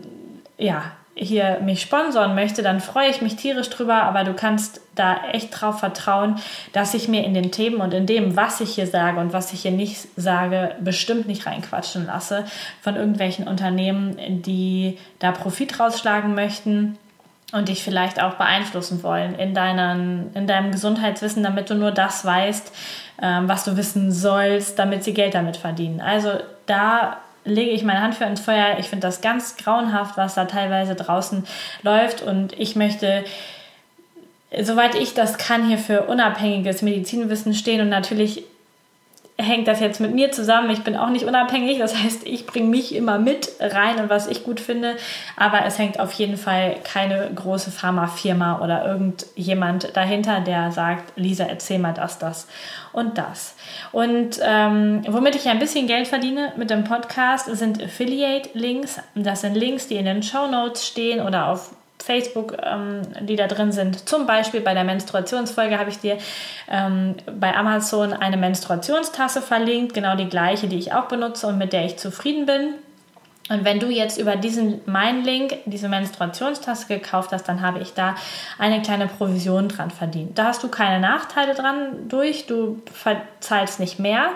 ja, 0.58 0.84
hier 1.14 1.58
mich 1.60 1.82
sponsoren 1.82 2.36
möchte, 2.36 2.62
dann 2.62 2.80
freue 2.80 3.08
ich 3.08 3.20
mich 3.20 3.34
tierisch 3.34 3.68
drüber, 3.68 4.02
aber 4.02 4.22
du 4.22 4.34
kannst 4.34 4.80
da 4.94 5.16
echt 5.32 5.48
drauf 5.50 5.80
vertrauen, 5.80 6.36
dass 6.72 6.94
ich 6.94 7.08
mir 7.08 7.24
in 7.24 7.34
den 7.34 7.50
Themen 7.50 7.80
und 7.80 7.94
in 7.94 8.06
dem, 8.06 8.36
was 8.36 8.60
ich 8.60 8.74
hier 8.74 8.86
sage 8.86 9.20
und 9.20 9.32
was 9.32 9.52
ich 9.52 9.62
hier 9.62 9.70
nicht 9.70 10.08
sage, 10.16 10.74
bestimmt 10.80 11.26
nicht 11.26 11.46
reinquatschen 11.46 12.06
lasse 12.06 12.44
von 12.80 12.96
irgendwelchen 12.96 13.48
Unternehmen, 13.48 14.42
die 14.42 14.98
da 15.18 15.32
Profit 15.32 15.80
rausschlagen 15.80 16.34
möchten 16.34 16.98
und 17.52 17.68
dich 17.68 17.82
vielleicht 17.82 18.20
auch 18.22 18.34
beeinflussen 18.34 19.02
wollen 19.02 19.34
in, 19.34 19.54
deinen, 19.54 20.34
in 20.34 20.46
deinem 20.46 20.72
Gesundheitswissen, 20.72 21.42
damit 21.42 21.70
du 21.70 21.74
nur 21.74 21.90
das 21.90 22.24
weißt, 22.24 22.72
ähm, 23.22 23.48
was 23.48 23.64
du 23.64 23.76
wissen 23.76 24.10
sollst, 24.10 24.78
damit 24.78 25.04
sie 25.04 25.14
Geld 25.14 25.34
damit 25.34 25.56
verdienen. 25.56 26.00
Also 26.00 26.38
da 26.66 27.18
lege 27.44 27.70
ich 27.70 27.82
meine 27.82 28.00
Hand 28.00 28.14
für 28.14 28.24
ins 28.24 28.40
Feuer. 28.40 28.76
Ich 28.78 28.88
finde 28.88 29.06
das 29.06 29.20
ganz 29.20 29.56
grauenhaft, 29.56 30.16
was 30.16 30.34
da 30.34 30.44
teilweise 30.44 30.94
draußen 30.94 31.44
läuft. 31.82 32.22
Und 32.22 32.52
ich 32.58 32.76
möchte, 32.76 33.24
soweit 34.60 34.94
ich 34.94 35.14
das 35.14 35.38
kann, 35.38 35.66
hier 35.66 35.78
für 35.78 36.02
unabhängiges 36.02 36.82
Medizinwissen 36.82 37.54
stehen. 37.54 37.80
Und 37.80 37.88
natürlich 37.88 38.44
hängt 39.38 39.66
das 39.66 39.80
jetzt 39.80 40.00
mit 40.00 40.14
mir 40.14 40.30
zusammen. 40.30 40.70
Ich 40.70 40.84
bin 40.84 40.96
auch 40.96 41.08
nicht 41.08 41.24
unabhängig, 41.24 41.78
das 41.78 41.96
heißt, 41.96 42.26
ich 42.26 42.46
bringe 42.46 42.68
mich 42.68 42.94
immer 42.94 43.18
mit 43.18 43.50
rein 43.60 43.98
und 43.98 44.10
was 44.10 44.28
ich 44.28 44.44
gut 44.44 44.60
finde, 44.60 44.96
aber 45.36 45.64
es 45.64 45.78
hängt 45.78 45.98
auf 46.00 46.12
jeden 46.12 46.36
Fall 46.36 46.76
keine 46.84 47.30
große 47.34 47.70
Pharmafirma 47.70 48.60
oder 48.60 48.84
irgendjemand 48.86 49.96
dahinter, 49.96 50.40
der 50.40 50.70
sagt, 50.70 51.12
Lisa, 51.16 51.44
erzähl 51.44 51.78
mal 51.78 51.94
das, 51.94 52.18
das 52.18 52.46
und 52.92 53.18
das. 53.18 53.56
Und 53.90 54.38
ähm, 54.42 55.02
womit 55.08 55.34
ich 55.34 55.48
ein 55.48 55.58
bisschen 55.58 55.86
Geld 55.86 56.08
verdiene 56.08 56.52
mit 56.56 56.70
dem 56.70 56.84
Podcast, 56.84 57.46
sind 57.56 57.82
Affiliate-Links. 57.82 59.00
Das 59.14 59.40
sind 59.40 59.54
Links, 59.54 59.88
die 59.88 59.96
in 59.96 60.04
den 60.04 60.22
Show 60.22 60.46
Notes 60.46 60.86
stehen 60.86 61.20
oder 61.20 61.48
auf 61.48 61.70
Facebook, 62.02 62.56
ähm, 62.62 63.02
die 63.20 63.36
da 63.36 63.46
drin 63.46 63.72
sind. 63.72 64.08
Zum 64.08 64.26
Beispiel 64.26 64.60
bei 64.60 64.74
der 64.74 64.84
Menstruationsfolge 64.84 65.78
habe 65.78 65.90
ich 65.90 65.98
dir 65.98 66.18
ähm, 66.70 67.16
bei 67.38 67.54
Amazon 67.54 68.12
eine 68.12 68.36
Menstruationstasse 68.36 69.42
verlinkt, 69.42 69.94
genau 69.94 70.16
die 70.16 70.28
gleiche, 70.28 70.68
die 70.68 70.78
ich 70.78 70.92
auch 70.92 71.08
benutze 71.08 71.46
und 71.46 71.58
mit 71.58 71.72
der 71.72 71.84
ich 71.84 71.98
zufrieden 71.98 72.46
bin. 72.46 72.74
Und 73.52 73.64
wenn 73.64 73.78
du 73.78 73.88
jetzt 73.88 74.18
über 74.18 74.36
diesen 74.36 74.80
mein 74.86 75.24
Link 75.24 75.58
diese 75.66 75.88
Menstruationstasse 75.88 76.86
gekauft 76.86 77.32
hast, 77.32 77.44
dann 77.48 77.60
habe 77.60 77.80
ich 77.80 77.92
da 77.92 78.14
eine 78.58 78.80
kleine 78.80 79.06
Provision 79.06 79.68
dran 79.68 79.90
verdient. 79.90 80.38
Da 80.38 80.44
hast 80.44 80.62
du 80.62 80.68
keine 80.68 81.00
Nachteile 81.00 81.54
dran 81.54 82.08
durch, 82.08 82.46
du 82.46 82.80
zahlst 83.40 83.78
nicht 83.78 83.98
mehr, 83.98 84.30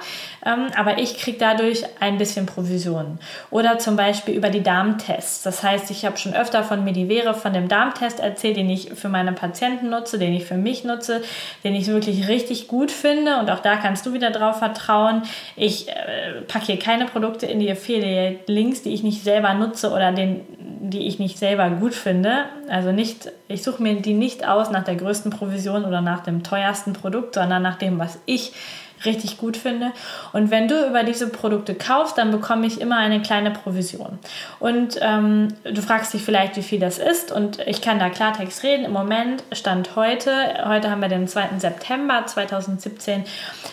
ähm, 0.44 0.66
aber 0.76 0.98
ich 0.98 1.18
kriege 1.18 1.38
dadurch 1.38 1.84
ein 2.00 2.18
bisschen 2.18 2.44
Provision. 2.44 3.18
Oder 3.50 3.78
zum 3.78 3.96
Beispiel 3.96 4.34
über 4.34 4.50
die 4.50 4.62
Darmtests. 4.62 5.42
Das 5.42 5.62
heißt, 5.62 5.90
ich 5.90 6.04
habe 6.04 6.18
schon 6.18 6.34
öfter 6.34 6.62
von 6.62 6.84
Medivere, 6.84 7.32
von 7.32 7.54
dem 7.54 7.68
Darmtest 7.68 8.20
erzählt, 8.20 8.56
den 8.58 8.68
ich 8.68 8.90
für 8.94 9.08
meine 9.08 9.32
Patienten 9.32 9.88
nutze, 9.88 10.18
den 10.18 10.34
ich 10.34 10.44
für 10.44 10.56
mich 10.56 10.84
nutze, 10.84 11.22
den 11.64 11.74
ich 11.74 11.86
wirklich 11.86 12.28
richtig 12.28 12.68
gut 12.68 12.90
finde. 12.90 13.38
Und 13.38 13.50
auch 13.50 13.60
da 13.60 13.76
kannst 13.76 14.04
du 14.04 14.12
wieder 14.12 14.30
drauf 14.30 14.58
vertrauen. 14.58 15.22
Ich 15.56 15.88
äh, 15.88 16.42
packe 16.46 16.66
hier 16.66 16.78
keine 16.78 17.06
Produkte 17.06 17.46
in 17.46 17.60
die 17.60 17.70
Affiliate-Links, 17.70 18.82
die 18.82 18.92
ich 18.92 19.02
nicht 19.06 19.22
selber 19.22 19.54
nutze 19.54 19.90
oder 19.90 20.12
den, 20.12 20.40
die 20.58 21.06
ich 21.06 21.18
nicht 21.18 21.38
selber 21.38 21.70
gut 21.70 21.94
finde. 21.94 22.44
Also 22.68 22.92
nicht, 22.92 23.32
ich 23.48 23.62
suche 23.62 23.82
mir 23.82 24.02
die 24.02 24.14
nicht 24.14 24.46
aus 24.46 24.70
nach 24.70 24.84
der 24.84 24.96
größten 24.96 25.30
Provision 25.30 25.84
oder 25.84 26.00
nach 26.00 26.22
dem 26.24 26.42
teuersten 26.42 26.92
Produkt, 26.92 27.36
sondern 27.36 27.62
nach 27.62 27.76
dem, 27.76 27.98
was 27.98 28.18
ich 28.26 28.52
richtig 29.06 29.38
gut 29.38 29.56
finde. 29.56 29.92
Und 30.32 30.50
wenn 30.50 30.68
du 30.68 30.86
über 30.86 31.02
diese 31.04 31.28
Produkte 31.28 31.74
kaufst, 31.74 32.18
dann 32.18 32.30
bekomme 32.30 32.66
ich 32.66 32.80
immer 32.80 32.96
eine 32.96 33.22
kleine 33.22 33.50
Provision. 33.50 34.18
Und 34.58 34.98
ähm, 35.00 35.48
du 35.64 35.80
fragst 35.80 36.12
dich 36.12 36.22
vielleicht, 36.22 36.56
wie 36.56 36.62
viel 36.62 36.80
das 36.80 36.98
ist. 36.98 37.32
Und 37.32 37.58
ich 37.66 37.80
kann 37.80 37.98
da 37.98 38.10
Klartext 38.10 38.62
reden. 38.62 38.84
Im 38.84 38.92
Moment 38.92 39.42
stand 39.52 39.96
heute, 39.96 40.30
heute 40.66 40.90
haben 40.90 41.00
wir 41.00 41.08
den 41.08 41.28
2. 41.28 41.58
September 41.58 42.24
2017, 42.26 43.24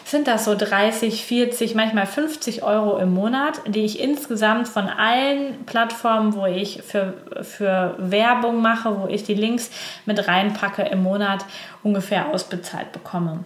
sind 0.05 0.27
das 0.27 0.45
so 0.45 0.55
30, 0.55 1.25
40, 1.25 1.75
manchmal 1.75 2.05
50 2.05 2.63
Euro 2.63 2.97
im 2.97 3.13
Monat, 3.13 3.61
die 3.67 3.85
ich 3.85 3.99
insgesamt 3.99 4.67
von 4.67 4.87
allen 4.87 5.65
Plattformen, 5.65 6.35
wo 6.35 6.45
ich 6.45 6.81
für, 6.83 7.13
für 7.41 7.95
Werbung 7.97 8.61
mache, 8.61 9.01
wo 9.01 9.07
ich 9.07 9.23
die 9.23 9.33
Links 9.33 9.71
mit 10.05 10.27
reinpacke 10.27 10.83
im 10.83 11.03
Monat 11.03 11.45
ungefähr 11.83 12.29
ausbezahlt 12.29 12.91
bekomme. 12.91 13.43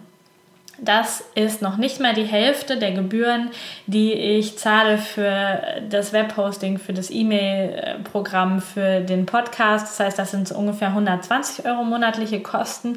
Das 0.80 1.24
ist 1.34 1.60
noch 1.60 1.76
nicht 1.76 1.98
mal 2.00 2.14
die 2.14 2.24
Hälfte 2.24 2.78
der 2.78 2.92
Gebühren, 2.92 3.50
die 3.86 4.12
ich 4.12 4.58
zahle 4.58 4.98
für 4.98 5.60
das 5.88 6.12
Webhosting, 6.12 6.78
für 6.78 6.92
das 6.92 7.10
E-Mail-Programm, 7.10 8.60
für 8.60 9.00
den 9.00 9.26
Podcast. 9.26 9.86
Das 9.88 10.00
heißt, 10.00 10.18
das 10.18 10.30
sind 10.30 10.46
so 10.46 10.54
ungefähr 10.54 10.88
120 10.88 11.66
Euro 11.66 11.82
monatliche 11.82 12.40
Kosten 12.40 12.96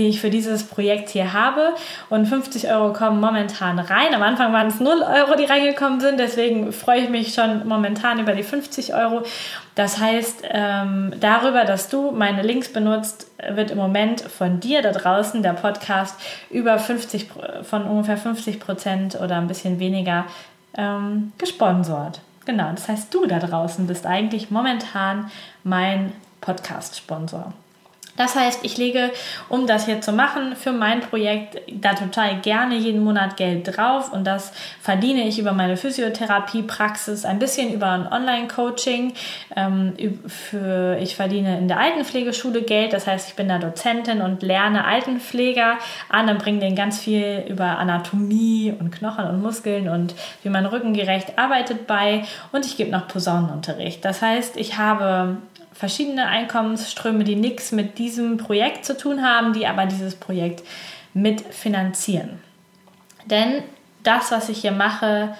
die 0.00 0.08
ich 0.08 0.20
für 0.20 0.30
dieses 0.30 0.64
Projekt 0.64 1.10
hier 1.10 1.34
habe. 1.34 1.74
Und 2.08 2.26
50 2.26 2.72
Euro 2.72 2.92
kommen 2.94 3.20
momentan 3.20 3.78
rein. 3.78 4.14
Am 4.14 4.22
Anfang 4.22 4.52
waren 4.52 4.68
es 4.68 4.80
0 4.80 5.02
Euro, 5.02 5.36
die 5.36 5.44
reingekommen 5.44 6.00
sind. 6.00 6.18
Deswegen 6.18 6.72
freue 6.72 7.00
ich 7.00 7.10
mich 7.10 7.34
schon 7.34 7.68
momentan 7.68 8.18
über 8.18 8.32
die 8.32 8.42
50 8.42 8.94
Euro. 8.94 9.22
Das 9.74 9.98
heißt, 9.98 10.42
ähm, 10.50 11.12
darüber, 11.20 11.64
dass 11.64 11.90
du 11.90 12.12
meine 12.12 12.42
Links 12.42 12.72
benutzt, 12.72 13.30
wird 13.50 13.70
im 13.70 13.76
Moment 13.76 14.22
von 14.22 14.58
dir 14.58 14.80
da 14.80 14.92
draußen 14.92 15.42
der 15.42 15.52
Podcast 15.52 16.18
über 16.48 16.78
50, 16.78 17.28
von 17.62 17.84
ungefähr 17.84 18.16
50 18.16 18.58
Prozent 18.58 19.20
oder 19.20 19.36
ein 19.36 19.48
bisschen 19.48 19.78
weniger 19.78 20.24
ähm, 20.76 21.32
gesponsert. 21.36 22.20
Genau, 22.46 22.70
das 22.70 22.88
heißt, 22.88 23.12
du 23.12 23.26
da 23.26 23.38
draußen 23.38 23.86
bist 23.86 24.06
eigentlich 24.06 24.50
momentan 24.50 25.30
mein 25.62 26.12
Podcast-Sponsor. 26.40 27.52
Das 28.16 28.34
heißt, 28.34 28.64
ich 28.64 28.76
lege, 28.76 29.10
um 29.48 29.66
das 29.66 29.86
hier 29.86 30.00
zu 30.00 30.12
machen, 30.12 30.56
für 30.56 30.72
mein 30.72 31.00
Projekt 31.00 31.60
da 31.72 31.94
total 31.94 32.40
gerne 32.40 32.76
jeden 32.76 33.02
Monat 33.02 33.36
Geld 33.36 33.76
drauf 33.76 34.12
und 34.12 34.24
das 34.24 34.52
verdiene 34.80 35.26
ich 35.26 35.38
über 35.38 35.52
meine 35.52 35.76
Physiotherapiepraxis, 35.76 37.24
ein 37.24 37.38
bisschen 37.38 37.72
über 37.72 37.90
ein 37.90 38.06
Online-Coaching. 38.06 39.14
Ähm, 39.56 39.94
ich 41.00 41.16
verdiene 41.16 41.58
in 41.58 41.68
der 41.68 41.78
Altenpflegeschule 41.78 42.62
Geld, 42.62 42.92
das 42.92 43.06
heißt, 43.06 43.28
ich 43.28 43.34
bin 43.36 43.48
da 43.48 43.58
Dozentin 43.58 44.20
und 44.20 44.42
lerne 44.42 44.84
Altenpfleger 44.84 45.78
an 46.08 46.28
und 46.28 46.38
bringe 46.38 46.60
denen 46.60 46.76
ganz 46.76 46.98
viel 46.98 47.44
über 47.48 47.78
Anatomie 47.78 48.74
und 48.78 48.90
Knochen 48.90 49.26
und 49.26 49.42
Muskeln 49.42 49.88
und 49.88 50.14
wie 50.42 50.48
man 50.48 50.66
rückengerecht 50.66 51.38
arbeitet 51.38 51.86
bei 51.86 52.24
und 52.52 52.66
ich 52.66 52.76
gebe 52.76 52.90
noch 52.90 53.08
Posaunenunterricht. 53.08 54.04
Das 54.04 54.22
heißt, 54.22 54.56
ich 54.56 54.78
habe 54.78 55.36
verschiedene 55.80 56.26
Einkommensströme, 56.26 57.24
die 57.24 57.36
nichts 57.36 57.72
mit 57.72 57.96
diesem 57.96 58.36
Projekt 58.36 58.84
zu 58.84 58.98
tun 58.98 59.22
haben, 59.22 59.54
die 59.54 59.66
aber 59.66 59.86
dieses 59.86 60.14
Projekt 60.14 60.62
mitfinanzieren. 61.14 62.38
Denn 63.24 63.62
das, 64.02 64.30
was 64.30 64.50
ich 64.50 64.60
hier 64.60 64.72
mache, 64.72 65.34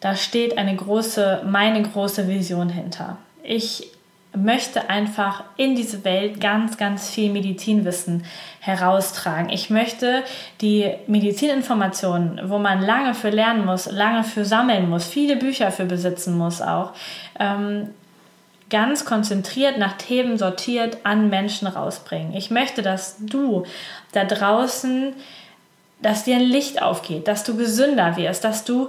da 0.00 0.16
steht 0.16 0.58
eine 0.58 0.74
große, 0.74 1.44
meine 1.46 1.80
große 1.80 2.26
Vision 2.26 2.70
hinter. 2.70 3.18
Ich 3.44 3.92
möchte 4.34 4.90
einfach 4.90 5.44
in 5.56 5.76
diese 5.76 6.04
Welt 6.04 6.40
ganz, 6.40 6.76
ganz 6.76 7.08
viel 7.10 7.30
Medizinwissen 7.30 8.24
heraustragen. 8.58 9.48
Ich 9.50 9.70
möchte 9.70 10.24
die 10.60 10.90
Medizininformationen, 11.06 12.50
wo 12.50 12.58
man 12.58 12.82
lange 12.82 13.14
für 13.14 13.30
lernen 13.30 13.64
muss, 13.64 13.88
lange 13.92 14.24
für 14.24 14.44
sammeln 14.44 14.90
muss, 14.90 15.06
viele 15.06 15.36
Bücher 15.36 15.70
für 15.70 15.84
besitzen 15.84 16.36
muss 16.36 16.60
auch, 16.60 16.94
ähm, 17.38 17.90
ganz 18.70 19.04
konzentriert 19.04 19.78
nach 19.78 19.98
Themen 19.98 20.38
sortiert 20.38 20.98
an 21.04 21.28
Menschen 21.28 21.66
rausbringen. 21.66 22.34
Ich 22.34 22.50
möchte, 22.50 22.82
dass 22.82 23.16
du 23.20 23.64
da 24.12 24.24
draußen, 24.24 25.12
dass 26.00 26.24
dir 26.24 26.36
ein 26.36 26.42
Licht 26.42 26.80
aufgeht, 26.80 27.28
dass 27.28 27.44
du 27.44 27.56
gesünder 27.56 28.16
wirst, 28.16 28.44
dass 28.44 28.64
du 28.64 28.88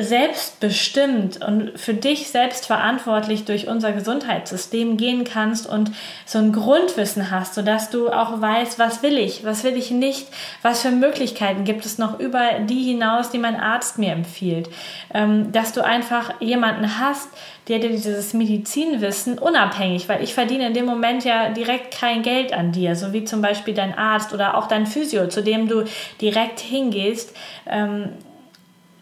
selbstbestimmt 0.00 1.44
und 1.44 1.78
für 1.78 1.94
dich 1.94 2.28
selbst 2.28 2.66
verantwortlich 2.66 3.44
durch 3.44 3.68
unser 3.68 3.92
Gesundheitssystem 3.92 4.96
gehen 4.96 5.24
kannst 5.24 5.68
und 5.68 5.90
so 6.26 6.38
ein 6.38 6.52
Grundwissen 6.52 7.30
hast, 7.30 7.54
sodass 7.54 7.90
du 7.90 8.08
auch 8.08 8.40
weißt, 8.40 8.78
was 8.78 9.02
will 9.02 9.18
ich, 9.18 9.44
was 9.44 9.64
will 9.64 9.76
ich 9.76 9.90
nicht, 9.90 10.28
was 10.62 10.82
für 10.82 10.90
Möglichkeiten 10.90 11.64
gibt 11.64 11.84
es 11.84 11.98
noch 11.98 12.20
über 12.20 12.60
die 12.60 12.82
hinaus, 12.82 13.30
die 13.30 13.38
mein 13.38 13.60
Arzt 13.60 13.98
mir 13.98 14.12
empfiehlt. 14.12 14.68
Ähm, 15.12 15.52
dass 15.52 15.72
du 15.72 15.84
einfach 15.84 16.40
jemanden 16.40 16.98
hast, 16.98 17.28
der 17.68 17.78
dir 17.78 17.90
dieses 17.90 18.34
Medizinwissen 18.34 19.38
unabhängig, 19.38 20.08
weil 20.08 20.22
ich 20.22 20.34
verdiene 20.34 20.66
in 20.66 20.74
dem 20.74 20.86
Moment 20.86 21.24
ja 21.24 21.50
direkt 21.50 21.96
kein 21.96 22.22
Geld 22.22 22.52
an 22.52 22.72
dir, 22.72 22.96
so 22.96 23.12
wie 23.12 23.24
zum 23.24 23.40
Beispiel 23.40 23.74
dein 23.74 23.96
Arzt 23.96 24.32
oder 24.32 24.56
auch 24.56 24.66
dein 24.66 24.86
Physio, 24.86 25.28
zu 25.28 25.42
dem 25.42 25.68
du 25.68 25.84
direkt 26.20 26.60
hingehst. 26.60 27.34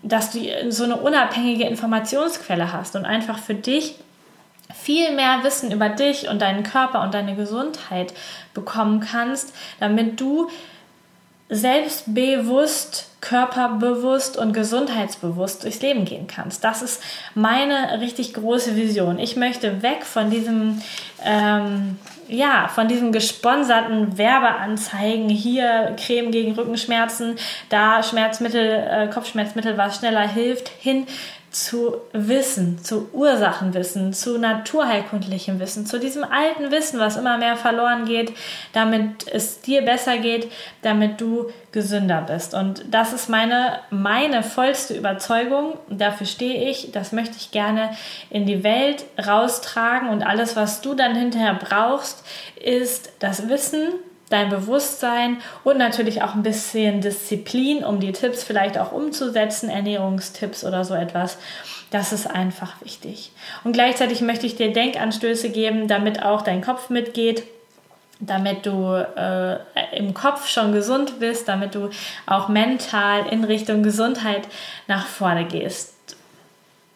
Dass 0.03 0.31
du 0.33 0.41
so 0.71 0.85
eine 0.85 0.97
unabhängige 0.97 1.65
Informationsquelle 1.65 2.73
hast 2.73 2.97
und 2.97 3.05
einfach 3.05 3.39
für 3.39 3.55
dich 3.55 3.97
viel 4.75 5.15
mehr 5.15 5.43
Wissen 5.43 5.73
über 5.73 5.89
dich 5.89 6.29
und 6.29 6.41
deinen 6.41 6.63
Körper 6.63 7.03
und 7.03 7.13
deine 7.15 7.35
Gesundheit 7.35 8.15
bekommen 8.55 9.01
kannst, 9.01 9.53
damit 9.79 10.21
du 10.21 10.49
selbstbewusst, 11.51 13.09
körperbewusst 13.21 14.37
und 14.37 14.53
gesundheitsbewusst 14.53 15.65
durchs 15.65 15.83
Leben 15.83 16.05
gehen 16.05 16.29
kannst. 16.29 16.63
Das 16.63 16.81
ist 16.81 17.03
meine 17.35 18.01
richtig 18.01 18.35
große 18.35 18.77
Vision. 18.77 19.19
Ich 19.19 19.35
möchte 19.35 19.83
weg 19.83 20.05
von 20.05 20.31
diesem, 20.31 20.81
ähm, 21.25 21.99
ja, 22.31 22.69
von 22.69 22.89
diesen 22.89 23.13
gesponserten 23.13 24.17
Werbeanzeigen. 24.17 25.29
Hier 25.29 25.97
Creme 25.97 26.31
gegen 26.31 26.53
Rückenschmerzen, 26.53 27.37
da 27.69 28.03
Schmerzmittel, 28.03 28.67
äh, 28.67 29.09
Kopfschmerzmittel, 29.09 29.77
was 29.77 29.97
schneller 29.97 30.27
hilft, 30.27 30.69
hin 30.69 31.07
zu 31.51 31.97
Wissen, 32.13 32.83
zu 32.83 33.09
Ursachenwissen, 33.13 34.13
zu 34.13 34.39
naturheilkundlichem 34.39 35.59
Wissen, 35.59 35.85
zu 35.85 35.99
diesem 35.99 36.23
alten 36.23 36.71
Wissen, 36.71 37.01
was 37.01 37.17
immer 37.17 37.39
mehr 37.39 37.57
verloren 37.57 38.05
geht, 38.05 38.33
damit 38.73 39.27
es 39.27 39.61
dir 39.61 39.83
besser 39.83 40.19
geht, 40.19 40.51
damit 40.83 41.21
du 41.21 41.51
gesünder 41.73 42.23
bist. 42.23 42.55
Und 42.55 42.85
das 42.91 43.13
ist 43.13 43.29
meine, 43.29 43.81
meine 43.91 44.43
vollste 44.43 44.95
Überzeugung. 44.95 45.77
Dafür 45.89 46.27
stehe 46.27 46.71
ich. 46.71 46.93
Das 46.93 47.13
möchte 47.13 47.37
ich 47.37 47.51
gerne 47.51 47.91
in 48.31 48.47
die 48.47 48.63
Welt 48.63 49.05
raustragen. 49.19 50.09
Und 50.09 50.23
alles, 50.23 50.55
was 50.57 50.81
du 50.83 50.95
dann 50.95 51.17
hinterher 51.17 51.55
brauchst, 51.55 52.25
ist 52.57 53.13
das 53.19 53.49
Wissen, 53.49 53.89
dein 54.31 54.49
Bewusstsein 54.49 55.39
und 55.63 55.77
natürlich 55.77 56.23
auch 56.23 56.35
ein 56.35 56.43
bisschen 56.43 57.03
Disziplin, 57.03 57.85
um 57.85 58.01
die 58.01 58.13
Tipps 58.13 58.43
vielleicht 58.43 58.79
auch 58.79 58.93
umzusetzen, 58.93 59.69
Ernährungstipps 59.69 60.65
oder 60.65 60.85
so 60.85 60.95
etwas. 60.95 61.37
Das 61.91 62.13
ist 62.13 62.31
einfach 62.31 62.81
wichtig. 62.83 63.33
Und 63.65 63.73
gleichzeitig 63.73 64.23
möchte 64.23 64.47
ich 64.47 64.57
dir 64.57 64.73
Denkanstöße 64.73 65.51
geben, 65.51 65.89
damit 65.89 66.23
auch 66.23 66.43
dein 66.43 66.63
Kopf 66.63 66.89
mitgeht 66.89 67.43
damit 68.21 68.67
du 68.67 68.95
äh, 69.17 69.57
im 69.97 70.13
Kopf 70.13 70.47
schon 70.47 70.73
gesund 70.73 71.19
bist, 71.21 71.49
damit 71.49 71.75
du 71.75 71.89
auch 72.27 72.49
mental 72.49 73.27
in 73.31 73.45
Richtung 73.45 73.83
Gesundheit 73.83 74.47
nach 74.87 75.07
vorne 75.07 75.47
gehst. 75.47 75.95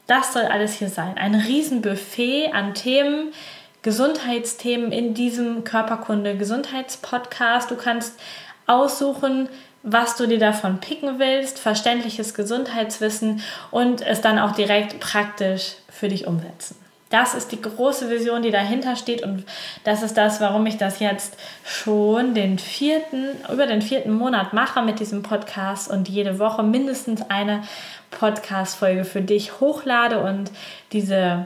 Das 0.07 0.35
soll 0.35 0.43
alles 0.43 0.75
hier 0.75 0.91
sein. 0.91 1.17
Ein 1.17 1.35
Riesenbuffet 1.35 2.53
an 2.53 2.75
Themen, 2.75 3.33
Gesundheitsthemen 3.85 4.93
in 4.93 5.13
diesem 5.13 5.63
Körperkunde 5.63 6.39
Gesundheitspodcast. 6.39 7.71
Du 7.71 7.77
kannst 7.77 8.19
aussuchen, 8.67 9.51
was 9.83 10.17
du 10.17 10.27
dir 10.27 10.39
davon 10.39 10.81
picken 10.81 11.19
willst, 11.19 11.59
verständliches 11.59 12.33
Gesundheitswissen 12.33 13.43
und 13.71 14.01
es 14.01 14.23
dann 14.23 14.39
auch 14.39 14.53
direkt 14.53 15.01
praktisch 15.01 15.75
für 15.91 16.09
dich 16.09 16.27
umsetzen. 16.27 16.77
Das 17.11 17.35
ist 17.35 17.53
die 17.53 17.61
große 17.61 18.09
Vision, 18.09 18.41
die 18.41 18.51
dahinter 18.51 18.97
steht 18.97 19.23
und 19.23 19.45
das 19.85 20.03
ist 20.03 20.17
das, 20.17 20.41
warum 20.41 20.65
ich 20.65 20.79
das 20.79 20.99
jetzt 21.01 21.37
schon 21.63 22.33
den 22.33 22.59
vierten, 22.59 23.37
über 23.53 23.67
den 23.67 23.83
vierten 23.83 24.15
Monat 24.15 24.55
mache 24.55 24.81
mit 24.81 24.99
diesem 24.99 25.23
Podcast 25.23 25.91
und 25.91 26.09
jede 26.09 26.39
Woche 26.39 26.63
mindestens 26.63 27.21
eine 27.29 27.63
Podcast-Folge 28.11 29.05
für 29.05 29.21
dich 29.21 29.61
hochlade 29.61 30.21
und 30.21 30.51
diese 30.93 31.45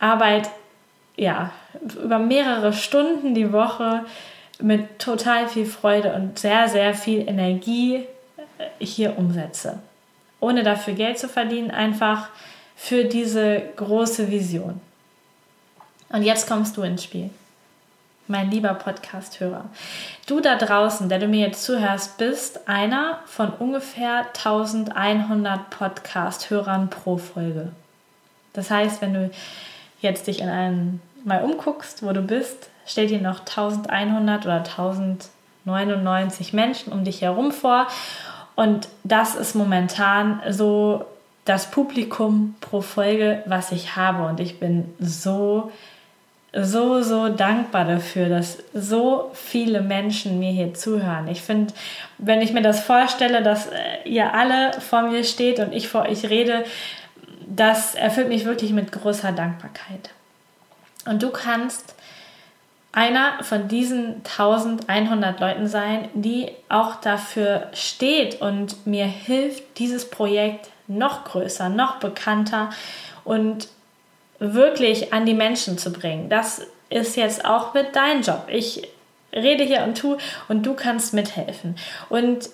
Arbeit 0.00 0.50
ja, 1.16 1.52
über 2.02 2.18
mehrere 2.18 2.72
Stunden 2.72 3.34
die 3.34 3.52
Woche 3.52 4.04
mit 4.60 4.98
total 4.98 5.48
viel 5.48 5.66
Freude 5.66 6.12
und 6.14 6.38
sehr, 6.38 6.68
sehr 6.68 6.94
viel 6.94 7.28
Energie 7.28 8.06
äh, 8.58 8.84
hier 8.84 9.18
umsetze. 9.18 9.78
Ohne 10.40 10.62
dafür 10.62 10.94
Geld 10.94 11.18
zu 11.18 11.28
verdienen, 11.28 11.70
einfach 11.70 12.28
für 12.76 13.04
diese 13.04 13.62
große 13.76 14.30
Vision. 14.30 14.80
Und 16.08 16.22
jetzt 16.22 16.48
kommst 16.48 16.76
du 16.76 16.82
ins 16.82 17.04
Spiel, 17.04 17.30
mein 18.26 18.50
lieber 18.50 18.74
Podcast-Hörer. 18.74 19.66
Du 20.26 20.40
da 20.40 20.56
draußen, 20.56 21.08
der 21.08 21.18
du 21.18 21.28
mir 21.28 21.46
jetzt 21.46 21.62
zuhörst, 21.62 22.18
bist 22.18 22.68
einer 22.68 23.20
von 23.26 23.50
ungefähr 23.50 24.26
1100 24.28 25.70
Podcast-Hörern 25.70 26.90
pro 26.90 27.18
Folge. 27.18 27.68
Das 28.52 28.70
heißt, 28.70 29.02
wenn 29.02 29.14
du 29.14 29.30
jetzt 30.00 30.26
dich 30.26 30.40
in 30.40 30.48
einen 30.48 31.02
mal 31.24 31.42
umguckst, 31.42 32.02
wo 32.02 32.12
du 32.12 32.22
bist, 32.22 32.68
stell 32.86 33.06
dir 33.06 33.20
noch 33.20 33.40
1100 33.40 34.44
oder 34.44 34.58
1099 34.58 36.52
Menschen 36.52 36.92
um 36.92 37.04
dich 37.04 37.22
herum 37.22 37.52
vor. 37.52 37.86
Und 38.56 38.88
das 39.04 39.34
ist 39.34 39.54
momentan 39.54 40.40
so 40.48 41.04
das 41.44 41.70
Publikum 41.70 42.54
pro 42.60 42.80
Folge, 42.80 43.42
was 43.46 43.72
ich 43.72 43.96
habe. 43.96 44.26
Und 44.26 44.40
ich 44.40 44.60
bin 44.60 44.92
so 44.98 45.70
so, 46.52 47.02
so 47.02 47.28
dankbar 47.28 47.84
dafür, 47.84 48.28
dass 48.28 48.58
so 48.74 49.30
viele 49.34 49.80
Menschen 49.82 50.40
mir 50.40 50.50
hier 50.50 50.74
zuhören. 50.74 51.28
Ich 51.28 51.42
finde, 51.42 51.72
wenn 52.18 52.42
ich 52.42 52.52
mir 52.52 52.62
das 52.62 52.80
vorstelle, 52.80 53.42
dass 53.42 53.66
äh, 53.66 54.08
ihr 54.08 54.34
alle 54.34 54.72
vor 54.80 55.02
mir 55.02 55.22
steht 55.24 55.60
und 55.60 55.72
ich 55.72 55.88
vor 55.88 56.02
euch 56.02 56.28
rede, 56.28 56.64
das 57.46 57.94
erfüllt 57.94 58.28
mich 58.28 58.44
wirklich 58.44 58.72
mit 58.72 58.90
großer 58.90 59.32
Dankbarkeit. 59.32 60.10
Und 61.06 61.22
du 61.22 61.30
kannst 61.30 61.94
einer 62.92 63.42
von 63.42 63.68
diesen 63.68 64.16
1100 64.24 65.38
Leuten 65.40 65.68
sein, 65.68 66.08
die 66.14 66.50
auch 66.68 66.96
dafür 66.96 67.68
steht 67.72 68.40
und 68.40 68.86
mir 68.86 69.06
hilft, 69.06 69.78
dieses 69.78 70.10
Projekt 70.10 70.70
noch 70.88 71.24
größer, 71.24 71.68
noch 71.68 71.96
bekannter 71.96 72.70
und 73.24 73.68
wirklich 74.40 75.12
an 75.12 75.24
die 75.24 75.34
Menschen 75.34 75.78
zu 75.78 75.92
bringen. 75.92 76.28
Das 76.28 76.66
ist 76.88 77.16
jetzt 77.16 77.44
auch 77.44 77.74
mit 77.74 77.94
deinem 77.94 78.22
Job. 78.22 78.46
Ich 78.48 78.88
rede 79.32 79.62
hier 79.62 79.84
und 79.84 79.96
tu 79.98 80.16
und 80.48 80.66
du 80.66 80.74
kannst 80.74 81.14
mithelfen. 81.14 81.76
Und 82.08 82.50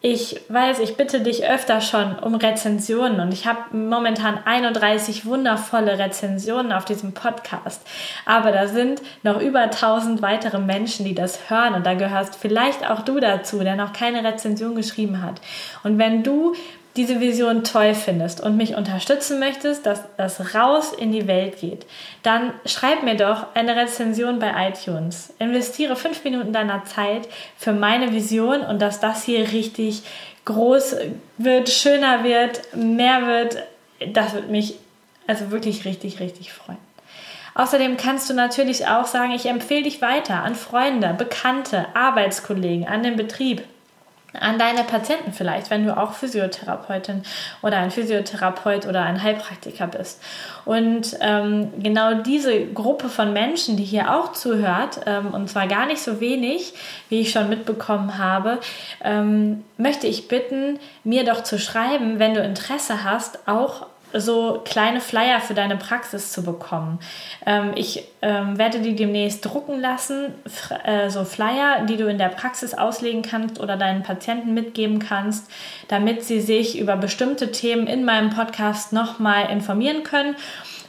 ich 0.00 0.40
weiß, 0.48 0.78
ich 0.78 0.96
bitte 0.96 1.20
dich 1.22 1.44
öfter 1.44 1.80
schon 1.80 2.16
um 2.20 2.36
Rezensionen 2.36 3.18
und 3.18 3.32
ich 3.32 3.46
habe 3.48 3.76
momentan 3.76 4.38
31 4.44 5.26
wundervolle 5.26 5.98
Rezensionen 5.98 6.72
auf 6.72 6.84
diesem 6.84 7.14
Podcast. 7.14 7.82
Aber 8.24 8.52
da 8.52 8.68
sind 8.68 9.02
noch 9.24 9.40
über 9.40 9.62
1000 9.62 10.22
weitere 10.22 10.60
Menschen, 10.60 11.04
die 11.04 11.16
das 11.16 11.50
hören 11.50 11.74
und 11.74 11.84
da 11.84 11.94
gehörst 11.94 12.36
vielleicht 12.36 12.88
auch 12.88 13.02
du 13.02 13.18
dazu, 13.18 13.58
der 13.58 13.74
noch 13.74 13.92
keine 13.92 14.22
Rezension 14.22 14.76
geschrieben 14.76 15.20
hat. 15.20 15.40
Und 15.82 15.98
wenn 15.98 16.22
du 16.22 16.54
diese 16.98 17.20
Vision 17.20 17.62
toll 17.62 17.94
findest 17.94 18.40
und 18.40 18.56
mich 18.56 18.74
unterstützen 18.74 19.38
möchtest, 19.38 19.86
dass 19.86 20.02
das 20.16 20.54
raus 20.56 20.92
in 20.92 21.12
die 21.12 21.28
Welt 21.28 21.60
geht, 21.60 21.86
dann 22.24 22.52
schreib 22.66 23.04
mir 23.04 23.14
doch 23.14 23.46
eine 23.54 23.76
Rezension 23.76 24.40
bei 24.40 24.68
iTunes. 24.68 25.32
Investiere 25.38 25.94
fünf 25.94 26.24
Minuten 26.24 26.52
deiner 26.52 26.84
Zeit 26.84 27.28
für 27.56 27.72
meine 27.72 28.12
Vision 28.12 28.62
und 28.62 28.82
dass 28.82 28.98
das 28.98 29.22
hier 29.22 29.52
richtig 29.52 30.02
groß 30.44 30.96
wird, 31.36 31.68
schöner 31.68 32.24
wird, 32.24 32.62
mehr 32.74 33.26
wird. 33.26 33.58
Das 34.12 34.34
wird 34.34 34.50
mich 34.50 34.74
also 35.28 35.52
wirklich 35.52 35.84
richtig, 35.84 36.18
richtig 36.18 36.52
freuen. 36.52 36.78
Außerdem 37.54 37.96
kannst 37.96 38.28
du 38.28 38.34
natürlich 38.34 38.88
auch 38.88 39.06
sagen, 39.06 39.32
ich 39.32 39.46
empfehle 39.46 39.84
dich 39.84 40.02
weiter 40.02 40.42
an 40.42 40.56
Freunde, 40.56 41.14
Bekannte, 41.16 41.86
Arbeitskollegen, 41.94 42.88
an 42.88 43.04
den 43.04 43.16
Betrieb 43.16 43.62
an 44.34 44.58
deine 44.58 44.84
Patienten 44.84 45.32
vielleicht, 45.32 45.70
wenn 45.70 45.86
du 45.86 45.96
auch 45.96 46.12
Physiotherapeutin 46.12 47.22
oder 47.62 47.78
ein 47.78 47.90
Physiotherapeut 47.90 48.86
oder 48.86 49.02
ein 49.02 49.22
Heilpraktiker 49.22 49.86
bist. 49.86 50.22
Und 50.64 51.16
ähm, 51.20 51.72
genau 51.82 52.22
diese 52.22 52.66
Gruppe 52.66 53.08
von 53.08 53.32
Menschen, 53.32 53.76
die 53.76 53.84
hier 53.84 54.14
auch 54.14 54.32
zuhört, 54.32 55.00
ähm, 55.06 55.28
und 55.32 55.48
zwar 55.48 55.66
gar 55.66 55.86
nicht 55.86 56.00
so 56.00 56.20
wenig, 56.20 56.74
wie 57.08 57.20
ich 57.20 57.30
schon 57.30 57.48
mitbekommen 57.48 58.18
habe, 58.18 58.60
ähm, 59.02 59.64
möchte 59.78 60.06
ich 60.06 60.28
bitten, 60.28 60.78
mir 61.04 61.24
doch 61.24 61.42
zu 61.42 61.58
schreiben, 61.58 62.18
wenn 62.18 62.34
du 62.34 62.40
Interesse 62.40 63.04
hast, 63.04 63.48
auch 63.48 63.86
so 64.12 64.62
kleine 64.64 65.00
Flyer 65.00 65.40
für 65.40 65.54
deine 65.54 65.76
Praxis 65.76 66.32
zu 66.32 66.42
bekommen. 66.42 66.98
Ähm, 67.44 67.72
ich 67.74 68.04
ähm, 68.22 68.58
werde 68.58 68.80
die 68.80 68.96
demnächst 68.96 69.44
drucken 69.44 69.80
lassen, 69.80 70.34
äh, 70.84 71.10
so 71.10 71.24
Flyer, 71.24 71.84
die 71.86 71.96
du 71.96 72.08
in 72.08 72.18
der 72.18 72.28
Praxis 72.28 72.74
auslegen 72.74 73.22
kannst 73.22 73.60
oder 73.60 73.76
deinen 73.76 74.02
Patienten 74.02 74.54
mitgeben 74.54 74.98
kannst, 74.98 75.50
damit 75.88 76.24
sie 76.24 76.40
sich 76.40 76.78
über 76.78 76.96
bestimmte 76.96 77.52
Themen 77.52 77.86
in 77.86 78.04
meinem 78.04 78.30
Podcast 78.30 78.92
nochmal 78.92 79.50
informieren 79.50 80.02
können. 80.02 80.36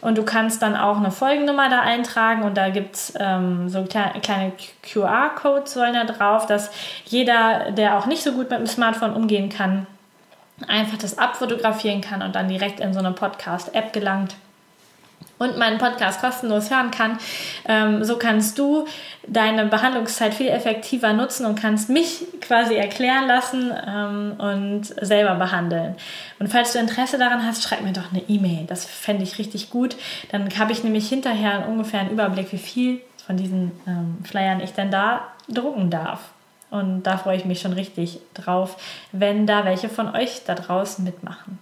Und 0.01 0.17
du 0.17 0.23
kannst 0.23 0.61
dann 0.61 0.77
auch 0.77 0.97
eine 0.97 1.11
Folgennummer 1.11 1.69
da 1.69 1.81
eintragen 1.81 2.43
und 2.43 2.55
da 2.55 2.69
gibt 2.69 2.95
es 2.95 3.13
ähm, 3.19 3.67
so 3.67 3.83
kleine 3.83 4.53
QR-Codes 4.81 5.73
sollen 5.73 5.93
da 5.93 6.05
drauf, 6.05 6.45
dass 6.45 6.71
jeder, 7.05 7.71
der 7.71 7.97
auch 7.97 8.05
nicht 8.05 8.23
so 8.23 8.31
gut 8.31 8.49
mit 8.49 8.59
dem 8.59 8.67
Smartphone 8.67 9.13
umgehen 9.13 9.49
kann, 9.49 9.87
einfach 10.67 10.97
das 10.97 11.17
abfotografieren 11.17 12.01
kann 12.01 12.21
und 12.21 12.35
dann 12.35 12.47
direkt 12.47 12.79
in 12.79 12.93
so 12.93 12.99
eine 12.99 13.11
Podcast-App 13.11 13.93
gelangt 13.93 14.35
und 15.39 15.57
meinen 15.57 15.77
Podcast 15.77 16.21
kostenlos 16.21 16.69
hören 16.69 16.91
kann. 16.91 17.17
Ähm, 17.65 18.03
so 18.03 18.17
kannst 18.17 18.59
du 18.59 18.85
deine 19.25 19.65
Behandlungszeit 19.65 20.33
viel 20.33 20.49
effektiver 20.49 21.13
nutzen 21.13 21.45
und 21.45 21.59
kannst 21.59 21.89
mich 21.89 22.25
quasi 22.41 22.75
erklären 22.75 23.27
lassen 23.27 23.71
ähm, 23.87 24.33
und 24.37 24.83
selber 24.83 25.35
behandeln. 25.35 25.95
Und 26.39 26.49
falls 26.49 26.73
du 26.73 26.79
Interesse 26.79 27.17
daran 27.17 27.45
hast, 27.45 27.63
schreib 27.63 27.81
mir 27.81 27.93
doch 27.93 28.11
eine 28.11 28.21
E-Mail. 28.27 28.65
Das 28.67 28.85
fände 28.85 29.23
ich 29.23 29.39
richtig 29.39 29.69
gut. 29.69 29.95
Dann 30.31 30.49
habe 30.59 30.73
ich 30.73 30.83
nämlich 30.83 31.07
hinterher 31.07 31.67
ungefähr 31.67 32.01
einen 32.01 32.11
Überblick, 32.11 32.51
wie 32.51 32.57
viel 32.57 33.01
von 33.25 33.37
diesen 33.37 33.71
ähm, 33.87 34.17
Flyern 34.23 34.59
ich 34.59 34.73
denn 34.73 34.91
da 34.91 35.27
drucken 35.47 35.89
darf. 35.89 36.19
Und 36.71 37.03
da 37.03 37.17
freue 37.17 37.37
ich 37.37 37.45
mich 37.45 37.61
schon 37.61 37.73
richtig 37.73 38.19
drauf, 38.33 38.77
wenn 39.11 39.47
da 39.47 39.65
welche 39.65 39.89
von 39.89 40.13
euch 40.15 40.41
da 40.45 40.55
draußen 40.55 41.03
mitmachen. 41.03 41.57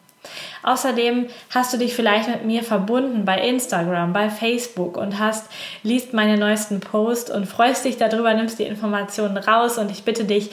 Außerdem 0.63 1.27
hast 1.51 1.73
du 1.73 1.77
dich 1.77 1.93
vielleicht 1.93 2.27
mit 2.27 2.45
mir 2.45 2.63
verbunden 2.63 3.23
bei 3.23 3.39
Instagram, 3.39 4.11
bei 4.11 4.29
Facebook 4.29 4.97
und 4.97 5.19
hast 5.19 5.49
liest 5.83 6.13
meine 6.13 6.37
neuesten 6.37 6.81
Posts 6.81 7.31
und 7.31 7.45
freust 7.45 7.85
dich 7.85 7.97
darüber, 7.97 8.33
nimmst 8.33 8.59
die 8.59 8.63
Informationen 8.63 9.37
raus 9.37 9.77
und 9.77 9.91
ich 9.91 10.03
bitte 10.03 10.25
dich, 10.25 10.49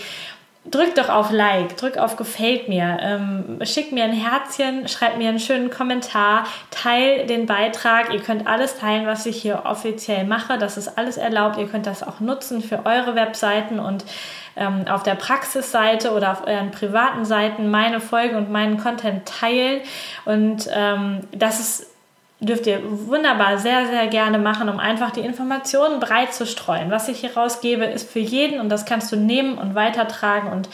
drück 0.70 0.94
doch 0.94 1.08
auf 1.08 1.30
Like, 1.30 1.76
drück 1.76 1.98
auf 1.98 2.16
Gefällt 2.16 2.68
mir, 2.68 2.98
ähm, 3.00 3.58
schick 3.64 3.92
mir 3.92 4.04
ein 4.04 4.12
Herzchen, 4.12 4.88
schreib 4.88 5.18
mir 5.18 5.28
einen 5.28 5.40
schönen 5.40 5.70
Kommentar, 5.70 6.46
teil 6.70 7.26
den 7.26 7.46
Beitrag. 7.46 8.12
Ihr 8.12 8.20
könnt 8.20 8.46
alles 8.46 8.78
teilen, 8.78 9.06
was 9.06 9.26
ich 9.26 9.40
hier 9.40 9.62
offiziell 9.66 10.24
mache. 10.24 10.58
Das 10.58 10.76
ist 10.76 10.96
alles 10.96 11.16
erlaubt. 11.16 11.58
Ihr 11.58 11.68
könnt 11.68 11.86
das 11.86 12.02
auch 12.02 12.20
nutzen 12.20 12.62
für 12.62 12.86
eure 12.86 13.14
Webseiten 13.14 13.78
und 13.78 14.04
ähm, 14.56 14.84
auf 14.88 15.02
der 15.02 15.16
Praxisseite 15.16 16.12
oder 16.12 16.32
auf 16.32 16.46
euren 16.46 16.70
privaten 16.70 17.24
Seiten 17.24 17.70
meine 17.70 18.00
Folgen 18.00 18.36
und 18.36 18.50
meinen 18.50 18.78
Content 18.78 19.26
teilen. 19.26 19.80
Und 20.24 20.68
ähm, 20.72 21.20
das 21.32 21.60
ist 21.60 21.93
dürft 22.46 22.66
ihr 22.66 22.80
wunderbar 22.84 23.58
sehr, 23.58 23.86
sehr 23.86 24.06
gerne 24.06 24.38
machen, 24.38 24.68
um 24.68 24.78
einfach 24.78 25.10
die 25.10 25.20
Informationen 25.20 26.00
breit 26.00 26.34
zu 26.34 26.46
streuen. 26.46 26.90
Was 26.90 27.08
ich 27.08 27.20
hier 27.20 27.36
rausgebe, 27.36 27.84
ist 27.84 28.10
für 28.10 28.20
jeden 28.20 28.60
und 28.60 28.68
das 28.68 28.84
kannst 28.84 29.12
du 29.12 29.16
nehmen 29.16 29.58
und 29.58 29.74
weitertragen 29.74 30.50
und 30.50 30.68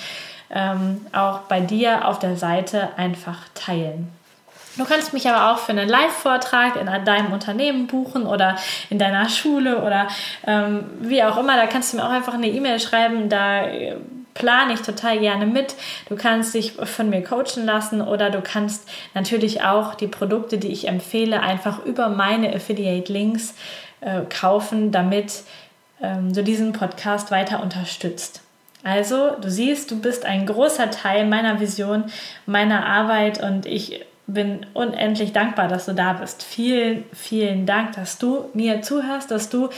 ähm, 0.51 1.07
auch 1.13 1.41
bei 1.41 1.61
dir 1.61 2.09
auf 2.09 2.19
der 2.19 2.37
Seite 2.37 2.91
einfach 2.97 3.39
teilen. 3.55 4.09
Du 4.77 4.85
kannst 4.85 5.13
mich 5.13 5.29
aber 5.29 5.53
auch 5.53 5.59
für 5.59 5.73
einen 5.73 5.89
Live-Vortrag 5.89 6.77
in 6.77 6.87
deinem 7.05 7.33
Unternehmen 7.33 7.87
buchen 7.87 8.27
oder 8.27 8.57
in 8.89 8.99
deiner 8.99 9.29
Schule 9.29 9.83
oder 9.83 10.09
ähm, 10.47 10.85
wie 11.01 11.23
auch 11.23 11.37
immer. 11.37 11.57
Da 11.57 11.67
kannst 11.67 11.93
du 11.93 11.97
mir 11.97 12.05
auch 12.05 12.11
einfach 12.11 12.35
eine 12.35 12.49
E-Mail 12.49 12.79
schreiben. 12.79 13.29
Da 13.29 13.65
äh, 13.65 13.97
plane 14.35 14.75
ich 14.75 14.81
total 14.81 15.19
gerne 15.19 15.47
mit. 15.47 15.75
Du 16.09 16.17
kannst 16.17 16.55
dich 16.55 16.73
von 16.73 17.11
mir 17.11 17.23
coachen 17.23 17.65
lassen 17.65 18.01
oder 18.01 18.31
du 18.31 18.41
kannst 18.41 18.89
natürlich 19.15 19.63
auch 19.63 19.95
die 19.95 20.07
Produkte, 20.07 20.59
die 20.59 20.69
ich 20.69 20.89
empfehle, 20.89 21.41
einfach 21.41 21.85
über 21.85 22.09
meine 22.09 22.55
Affiliate-Links 22.55 23.55
äh, 24.01 24.23
kaufen, 24.29 24.93
damit 24.93 25.43
ähm, 26.03 26.33
du 26.33 26.43
diesen 26.43 26.73
Podcast 26.73 27.31
weiter 27.31 27.63
unterstützt. 27.63 28.43
Also, 28.83 29.33
du 29.41 29.51
siehst, 29.51 29.91
du 29.91 30.01
bist 30.01 30.25
ein 30.25 30.47
großer 30.47 30.91
Teil 30.91 31.27
meiner 31.27 31.61
Vision, 31.61 32.05
meiner 32.47 32.87
Arbeit 32.87 33.43
und 33.43 33.67
ich 33.67 34.07
bin 34.27 34.65
unendlich 34.73 35.33
dankbar, 35.33 35.69
dass 35.69 35.87
du 35.87 35.93
da 35.93 36.15
bist. 36.15 36.43
Vielen, 36.43 37.05
vielen 37.13 37.67
Dank, 37.67 37.93
dass 37.93 38.19
du 38.19 38.49
mir 38.55 38.81
zuhörst, 38.83 39.31
dass 39.31 39.51
du 39.51 39.69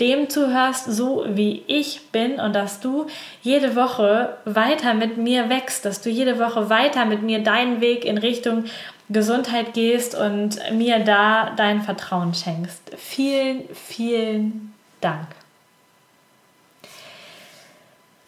dem 0.00 0.30
zuhörst, 0.30 0.86
so 0.86 1.24
wie 1.28 1.62
ich 1.66 2.10
bin 2.10 2.40
und 2.40 2.54
dass 2.54 2.80
du 2.80 3.06
jede 3.42 3.76
Woche 3.76 4.36
weiter 4.44 4.94
mit 4.94 5.16
mir 5.16 5.48
wächst, 5.48 5.84
dass 5.84 6.00
du 6.00 6.10
jede 6.10 6.38
Woche 6.38 6.70
weiter 6.70 7.04
mit 7.04 7.22
mir 7.22 7.42
deinen 7.42 7.80
Weg 7.80 8.04
in 8.04 8.18
Richtung 8.18 8.64
Gesundheit 9.08 9.74
gehst 9.74 10.14
und 10.14 10.58
mir 10.72 11.00
da 11.00 11.52
dein 11.56 11.82
Vertrauen 11.82 12.34
schenkst. 12.34 12.92
Vielen, 12.96 13.68
vielen 13.74 14.74
Dank. 15.00 15.28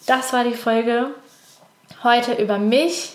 Das 0.07 0.33
war 0.35 0.44
die 0.44 0.55
Folge 0.55 1.11
heute 2.03 2.35
über 2.35 2.59
mich, 2.59 3.14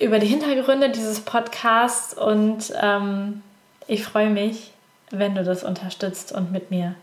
über 0.00 0.18
die 0.18 0.26
Hintergründe 0.26 0.88
dieses 0.88 1.20
Podcasts 1.20 2.14
und 2.14 2.72
ähm, 2.80 3.42
ich 3.86 4.02
freue 4.02 4.30
mich, 4.30 4.72
wenn 5.10 5.34
du 5.34 5.44
das 5.44 5.62
unterstützt 5.62 6.32
und 6.32 6.50
mit 6.50 6.70
mir 6.70 6.94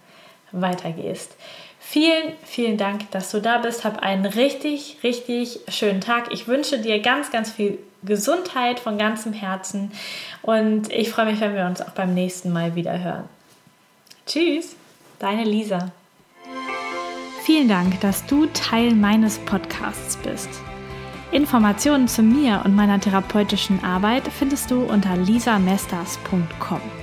weitergehst. 0.53 1.35
Vielen, 1.79 2.33
vielen 2.45 2.77
Dank, 2.77 3.11
dass 3.11 3.29
du 3.29 3.41
da 3.41 3.57
bist. 3.57 3.83
Hab 3.83 3.99
einen 4.01 4.25
richtig, 4.25 4.97
richtig 5.03 5.59
schönen 5.67 5.99
Tag. 5.99 6.31
Ich 6.31 6.47
wünsche 6.47 6.79
dir 6.79 6.99
ganz, 7.01 7.29
ganz 7.29 7.51
viel 7.51 7.77
Gesundheit 8.03 8.79
von 8.79 8.97
ganzem 8.97 9.33
Herzen 9.33 9.91
und 10.41 10.91
ich 10.91 11.09
freue 11.09 11.27
mich, 11.27 11.39
wenn 11.39 11.55
wir 11.55 11.65
uns 11.65 11.81
auch 11.81 11.91
beim 11.91 12.13
nächsten 12.13 12.51
Mal 12.51 12.75
wieder 12.75 12.99
hören. 12.99 13.29
Tschüss, 14.25 14.75
deine 15.19 15.43
Lisa. 15.43 15.91
Vielen 17.43 17.67
Dank, 17.67 17.99
dass 18.01 18.25
du 18.25 18.45
Teil 18.47 18.93
meines 18.93 19.37
Podcasts 19.39 20.17
bist. 20.17 20.49
Informationen 21.31 22.07
zu 22.07 22.21
mir 22.21 22.61
und 22.63 22.75
meiner 22.75 22.99
therapeutischen 22.99 23.83
Arbeit 23.83 24.23
findest 24.27 24.71
du 24.71 24.83
unter 24.83 25.17
lisamesters.com. 25.17 27.02